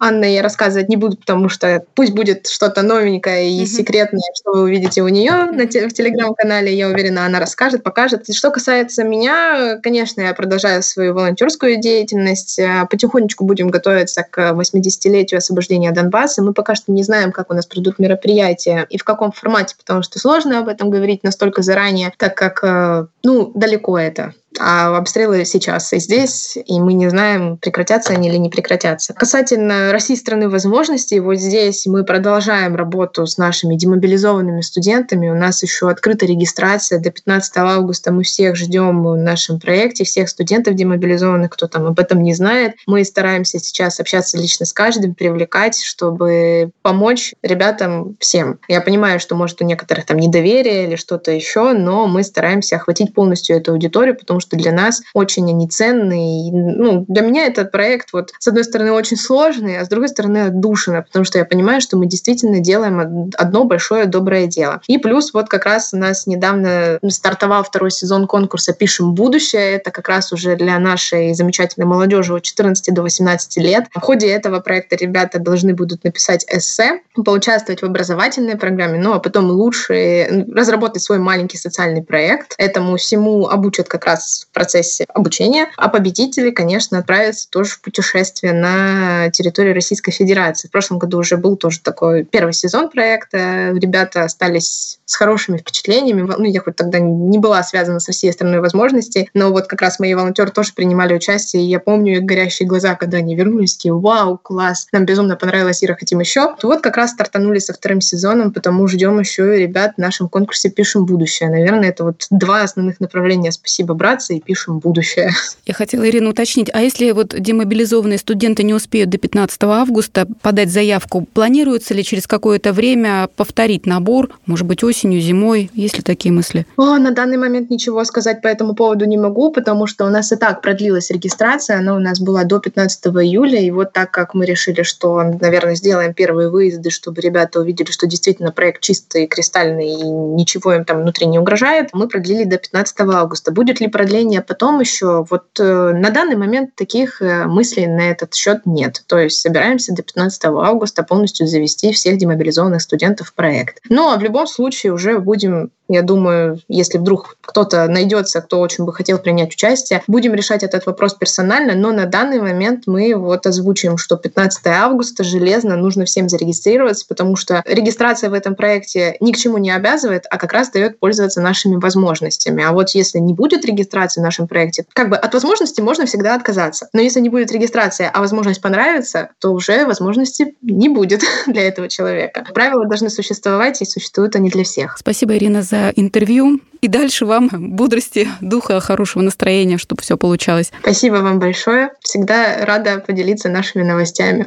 Анной 0.00 0.34
я 0.34 0.42
рассказывать 0.42 0.88
не 0.88 0.96
буду, 0.96 1.16
потому 1.16 1.48
что 1.48 1.84
пусть 1.94 2.14
будет 2.14 2.48
что-то 2.48 2.82
новенькое 2.82 3.48
и 3.48 3.62
mm-hmm. 3.62 3.66
секретное, 3.66 4.32
что 4.34 4.54
вы 4.54 4.62
увидите 4.62 5.02
у 5.02 5.08
нее 5.08 5.46
на 5.52 5.66
те, 5.66 5.88
в 5.88 5.92
телеграм-канале. 5.92 6.76
Я 6.76 6.88
уверена, 6.88 7.24
она 7.24 7.38
расскажет, 7.38 7.84
покажет. 7.84 8.28
И 8.28 8.32
что 8.32 8.50
касается 8.50 9.04
меня, 9.04 9.78
конечно, 9.84 10.20
я 10.20 10.34
продолжаю 10.34 10.82
свою 10.82 11.14
волонтерскую 11.14 11.80
деятельность. 11.80 12.58
Э, 12.58 12.88
потихонечку 12.90 13.44
будем 13.44 13.68
готовиться 13.68 14.26
к 14.28 14.50
80-летию 14.50 15.38
освобождения 15.38 15.92
Донбасса. 15.92 16.42
Мы 16.42 16.52
пока 16.52 16.74
что 16.74 16.90
не 16.90 17.04
знаем, 17.04 17.30
как 17.30 17.52
у 17.52 17.54
нас 17.54 17.66
пройдут 17.66 18.00
мероприятия 18.00 18.84
и 18.90 18.98
в 18.98 19.04
каком 19.04 19.30
формате, 19.30 19.43
потому 19.76 20.02
что 20.02 20.18
сложно 20.18 20.58
об 20.58 20.68
этом 20.68 20.90
говорить 20.90 21.22
настолько 21.24 21.62
заранее, 21.62 22.12
так 22.16 22.36
как, 22.36 22.62
э, 22.62 23.06
ну, 23.24 23.50
далеко 23.54 23.98
это 23.98 24.34
а 24.58 24.96
обстрелы 24.96 25.44
сейчас 25.44 25.92
и 25.92 25.98
здесь, 25.98 26.56
и 26.64 26.80
мы 26.80 26.92
не 26.92 27.08
знаем, 27.08 27.56
прекратятся 27.56 28.12
они 28.12 28.28
или 28.28 28.36
не 28.36 28.50
прекратятся. 28.50 29.14
Касательно 29.14 29.92
России 29.92 30.14
страны 30.14 30.48
возможностей, 30.48 31.20
вот 31.20 31.36
здесь 31.36 31.86
мы 31.86 32.04
продолжаем 32.04 32.76
работу 32.76 33.26
с 33.26 33.38
нашими 33.38 33.76
демобилизованными 33.76 34.60
студентами. 34.60 35.28
У 35.28 35.34
нас 35.34 35.62
еще 35.62 35.90
открыта 35.90 36.26
регистрация. 36.26 37.00
До 37.00 37.10
15 37.10 37.56
августа 37.56 38.12
мы 38.12 38.22
всех 38.22 38.56
ждем 38.56 39.02
в 39.02 39.16
нашем 39.16 39.58
проекте, 39.58 40.04
всех 40.04 40.28
студентов 40.28 40.74
демобилизованных, 40.74 41.50
кто 41.50 41.66
там 41.66 41.86
об 41.86 41.98
этом 41.98 42.22
не 42.22 42.34
знает. 42.34 42.74
Мы 42.86 43.04
стараемся 43.04 43.58
сейчас 43.58 44.00
общаться 44.00 44.38
лично 44.38 44.66
с 44.66 44.72
каждым, 44.72 45.14
привлекать, 45.14 45.82
чтобы 45.82 46.70
помочь 46.82 47.34
ребятам 47.42 48.16
всем. 48.20 48.58
Я 48.68 48.80
понимаю, 48.80 49.20
что 49.20 49.34
может 49.34 49.60
у 49.60 49.64
некоторых 49.64 50.06
там 50.06 50.18
недоверие 50.18 50.84
или 50.84 50.96
что-то 50.96 51.32
еще, 51.32 51.72
но 51.72 52.06
мы 52.06 52.22
стараемся 52.22 52.76
охватить 52.76 53.13
полностью 53.14 53.56
эту 53.56 53.72
аудиторию, 53.72 54.16
потому 54.16 54.40
что 54.40 54.56
для 54.56 54.72
нас 54.72 55.02
очень 55.14 55.48
они 55.50 55.68
ценные. 55.68 56.52
ну, 56.52 57.04
для 57.08 57.22
меня 57.22 57.46
этот 57.46 57.70
проект, 57.70 58.12
вот, 58.12 58.32
с 58.38 58.48
одной 58.48 58.64
стороны, 58.64 58.92
очень 58.92 59.16
сложный, 59.16 59.78
а 59.78 59.84
с 59.84 59.88
другой 59.88 60.08
стороны, 60.08 60.46
отдушина, 60.46 61.02
потому 61.02 61.24
что 61.24 61.38
я 61.38 61.44
понимаю, 61.44 61.80
что 61.80 61.96
мы 61.96 62.06
действительно 62.06 62.60
делаем 62.60 63.30
одно 63.36 63.64
большое 63.64 64.06
доброе 64.06 64.46
дело. 64.46 64.80
И 64.86 64.98
плюс 64.98 65.32
вот 65.32 65.48
как 65.48 65.64
раз 65.64 65.92
у 65.92 65.96
нас 65.96 66.26
недавно 66.26 66.98
стартовал 67.08 67.62
второй 67.64 67.90
сезон 67.90 68.26
конкурса 68.26 68.72
«Пишем 68.72 69.14
будущее». 69.14 69.74
Это 69.74 69.90
как 69.90 70.08
раз 70.08 70.32
уже 70.32 70.56
для 70.56 70.78
нашей 70.78 71.34
замечательной 71.34 71.86
молодежи 71.86 72.34
от 72.34 72.42
14 72.42 72.94
до 72.94 73.02
18 73.02 73.56
лет. 73.58 73.86
В 73.94 74.00
ходе 74.00 74.28
этого 74.28 74.60
проекта 74.60 74.96
ребята 74.96 75.38
должны 75.38 75.74
будут 75.74 76.04
написать 76.04 76.44
эссе, 76.48 77.00
поучаствовать 77.24 77.82
в 77.82 77.84
образовательной 77.84 78.56
программе, 78.56 78.98
ну 78.98 79.12
а 79.12 79.20
потом 79.20 79.50
лучше 79.50 80.46
разработать 80.54 81.02
свой 81.02 81.18
маленький 81.18 81.58
социальный 81.58 82.02
проект. 82.02 82.54
Этому 82.58 82.98
всему 83.04 83.48
обучат 83.48 83.88
как 83.88 84.06
раз 84.06 84.46
в 84.50 84.54
процессе 84.54 85.04
обучения, 85.12 85.68
а 85.76 85.88
победители, 85.88 86.50
конечно, 86.50 86.98
отправятся 86.98 87.48
тоже 87.50 87.70
в 87.70 87.80
путешествие 87.80 88.52
на 88.52 89.30
территорию 89.30 89.74
Российской 89.74 90.10
Федерации. 90.10 90.68
В 90.68 90.70
прошлом 90.70 90.98
году 90.98 91.18
уже 91.18 91.36
был 91.36 91.56
тоже 91.56 91.80
такой 91.80 92.24
первый 92.24 92.54
сезон 92.54 92.88
проекта. 92.88 93.72
Ребята 93.72 94.24
остались 94.24 94.98
с 95.04 95.16
хорошими 95.16 95.58
впечатлениями. 95.58 96.22
Ну, 96.22 96.44
я 96.44 96.60
хоть 96.60 96.76
тогда 96.76 96.98
не 96.98 97.38
была 97.38 97.62
связана 97.62 98.00
с 98.00 98.06
Россией 98.06 98.32
страной 98.32 98.60
возможностей, 98.60 99.28
но 99.34 99.50
вот 99.50 99.66
как 99.66 99.82
раз 99.82 100.00
мои 100.00 100.14
волонтеры 100.14 100.50
тоже 100.50 100.72
принимали 100.74 101.14
участие, 101.14 101.62
и 101.62 101.66
я 101.66 101.78
помню 101.78 102.14
их 102.16 102.22
горящие 102.22 102.66
глаза, 102.66 102.94
когда 102.94 103.18
они 103.18 103.36
вернулись, 103.36 103.76
такие, 103.76 103.94
вау, 103.94 104.38
класс, 104.38 104.88
нам 104.92 105.04
безумно 105.04 105.36
понравилось, 105.36 105.84
Ира, 105.84 105.94
хотим 105.94 106.20
еще. 106.20 106.54
Вот 106.62 106.80
как 106.80 106.96
раз 106.96 107.10
стартанули 107.10 107.58
со 107.58 107.74
вторым 107.74 108.00
сезоном, 108.00 108.52
потому 108.52 108.86
ждем 108.88 109.20
еще 109.20 109.58
ребят 109.58 109.92
в 109.96 110.00
нашем 110.00 110.28
конкурсе 110.28 110.70
«Пишем 110.70 111.04
будущее». 111.04 111.50
Наверное, 111.50 111.90
это 111.90 112.04
вот 112.04 112.26
два 112.30 112.62
основных 112.62 112.93
направления 113.00 113.52
«Спасибо, 113.52 113.94
братцы» 113.94 114.36
и 114.36 114.40
пишем 114.40 114.78
будущее. 114.78 115.30
Я 115.66 115.74
хотела, 115.74 116.08
Ирина, 116.08 116.30
уточнить, 116.30 116.70
а 116.72 116.82
если 116.82 117.10
вот 117.12 117.34
демобилизованные 117.38 118.18
студенты 118.18 118.62
не 118.62 118.74
успеют 118.74 119.10
до 119.10 119.18
15 119.18 119.62
августа 119.64 120.26
подать 120.42 120.70
заявку, 120.70 121.26
планируется 121.32 121.94
ли 121.94 122.04
через 122.04 122.26
какое-то 122.26 122.72
время 122.72 123.28
повторить 123.36 123.86
набор, 123.86 124.30
может 124.46 124.66
быть, 124.66 124.84
осенью, 124.84 125.20
зимой? 125.20 125.70
Есть 125.74 125.96
ли 125.96 126.02
такие 126.02 126.32
мысли? 126.32 126.66
О, 126.76 126.98
на 126.98 127.12
данный 127.12 127.36
момент 127.36 127.70
ничего 127.70 128.04
сказать 128.04 128.42
по 128.42 128.48
этому 128.48 128.74
поводу 128.74 129.06
не 129.06 129.16
могу, 129.16 129.50
потому 129.52 129.86
что 129.86 130.04
у 130.04 130.10
нас 130.10 130.32
и 130.32 130.36
так 130.36 130.60
продлилась 130.60 131.10
регистрация, 131.10 131.78
она 131.78 131.96
у 131.96 131.98
нас 131.98 132.20
была 132.20 132.44
до 132.44 132.58
15 132.58 133.06
июля, 133.06 133.60
и 133.60 133.70
вот 133.70 133.92
так 133.92 134.10
как 134.10 134.34
мы 134.34 134.46
решили, 134.46 134.82
что, 134.82 135.22
наверное, 135.22 135.74
сделаем 135.74 136.14
первые 136.14 136.50
выезды, 136.50 136.90
чтобы 136.90 137.20
ребята 137.20 137.60
увидели, 137.60 137.90
что 137.90 138.06
действительно 138.06 138.52
проект 138.52 138.82
чистый, 138.82 139.26
кристальный, 139.26 139.88
и 139.88 140.02
ничего 140.04 140.74
им 140.74 140.84
там 140.84 141.02
внутри 141.02 141.26
не 141.26 141.38
угрожает, 141.38 141.90
мы 141.92 142.08
продлили 142.08 142.44
до 142.44 142.58
15 142.58 142.83
августа. 142.98 143.52
Будет 143.52 143.80
ли 143.80 143.88
продление 143.88 144.40
потом 144.40 144.80
еще. 144.80 145.24
Вот 145.30 145.44
э, 145.58 145.92
на 145.92 146.10
данный 146.10 146.36
момент 146.36 146.74
таких 146.74 147.22
э, 147.22 147.46
мыслей 147.46 147.86
на 147.86 148.10
этот 148.10 148.34
счет 148.34 148.62
нет. 148.64 149.02
То 149.06 149.18
есть 149.18 149.40
собираемся 149.40 149.94
до 149.94 150.02
15 150.02 150.44
августа 150.44 151.02
полностью 151.02 151.46
завести 151.46 151.92
всех 151.92 152.18
демобилизованных 152.18 152.82
студентов 152.82 153.28
в 153.28 153.34
проект. 153.34 153.80
Ну 153.88 154.10
а 154.10 154.16
в 154.16 154.22
любом 154.22 154.46
случае 154.46 154.92
уже 154.92 155.18
будем 155.18 155.70
я 155.88 156.02
думаю, 156.02 156.60
если 156.68 156.98
вдруг 156.98 157.36
кто-то 157.40 157.86
найдется, 157.88 158.40
кто 158.40 158.60
очень 158.60 158.84
бы 158.84 158.92
хотел 158.92 159.18
принять 159.18 159.52
участие, 159.52 160.02
будем 160.06 160.34
решать 160.34 160.62
этот 160.62 160.86
вопрос 160.86 161.14
персонально, 161.14 161.74
но 161.74 161.92
на 161.92 162.06
данный 162.06 162.40
момент 162.40 162.84
мы 162.86 163.14
вот 163.14 163.46
озвучим, 163.46 163.98
что 163.98 164.16
15 164.16 164.66
августа 164.66 165.24
железно 165.24 165.76
нужно 165.76 166.04
всем 166.04 166.28
зарегистрироваться, 166.28 167.06
потому 167.08 167.36
что 167.36 167.62
регистрация 167.66 168.30
в 168.30 168.34
этом 168.34 168.54
проекте 168.54 169.16
ни 169.20 169.32
к 169.32 169.36
чему 169.36 169.58
не 169.58 169.70
обязывает, 169.70 170.24
а 170.30 170.38
как 170.38 170.52
раз 170.52 170.70
дает 170.70 170.98
пользоваться 170.98 171.40
нашими 171.40 171.76
возможностями. 171.76 172.64
А 172.64 172.72
вот 172.72 172.90
если 172.90 173.18
не 173.18 173.34
будет 173.34 173.64
регистрации 173.64 174.20
в 174.20 174.24
нашем 174.24 174.48
проекте, 174.48 174.86
как 174.92 175.10
бы 175.10 175.16
от 175.16 175.32
возможности 175.34 175.80
можно 175.80 176.06
всегда 176.06 176.34
отказаться. 176.34 176.88
Но 176.92 177.00
если 177.00 177.20
не 177.20 177.28
будет 177.28 177.52
регистрации, 177.52 178.08
а 178.12 178.20
возможность 178.20 178.60
понравится, 178.60 179.30
то 179.38 179.52
уже 179.52 179.84
возможности 179.86 180.56
не 180.62 180.88
будет 180.88 181.22
для 181.46 181.62
этого 181.62 181.88
человека. 181.88 182.44
Правила 182.54 182.86
должны 182.86 183.10
существовать, 183.10 183.82
и 183.82 183.84
существуют 183.84 184.36
они 184.36 184.50
для 184.50 184.64
всех. 184.64 184.96
Спасибо, 184.98 185.36
Ирина, 185.36 185.62
за 185.74 185.92
интервью. 185.96 186.60
И 186.80 186.88
дальше 186.88 187.24
вам 187.26 187.48
бодрости, 187.52 188.28
духа, 188.40 188.80
хорошего 188.80 189.22
настроения, 189.22 189.78
чтобы 189.78 190.02
все 190.02 190.16
получалось. 190.16 190.70
Спасибо 190.80 191.16
вам 191.16 191.38
большое. 191.38 191.90
Всегда 192.00 192.64
рада 192.64 192.98
поделиться 192.98 193.48
нашими 193.48 193.82
новостями. 193.82 194.46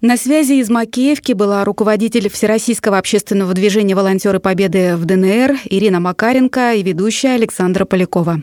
На 0.00 0.16
связи 0.16 0.54
из 0.54 0.68
Макеевки 0.68 1.32
была 1.32 1.64
руководитель 1.64 2.28
Всероссийского 2.28 2.98
общественного 2.98 3.54
движения 3.54 3.94
«Волонтеры 3.94 4.40
Победы» 4.40 4.94
в 4.96 5.04
ДНР 5.04 5.56
Ирина 5.64 6.00
Макаренко 6.00 6.74
и 6.74 6.82
ведущая 6.82 7.34
Александра 7.34 7.84
Полякова. 7.84 8.42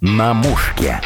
На 0.00 0.34
мушке. 0.34 1.00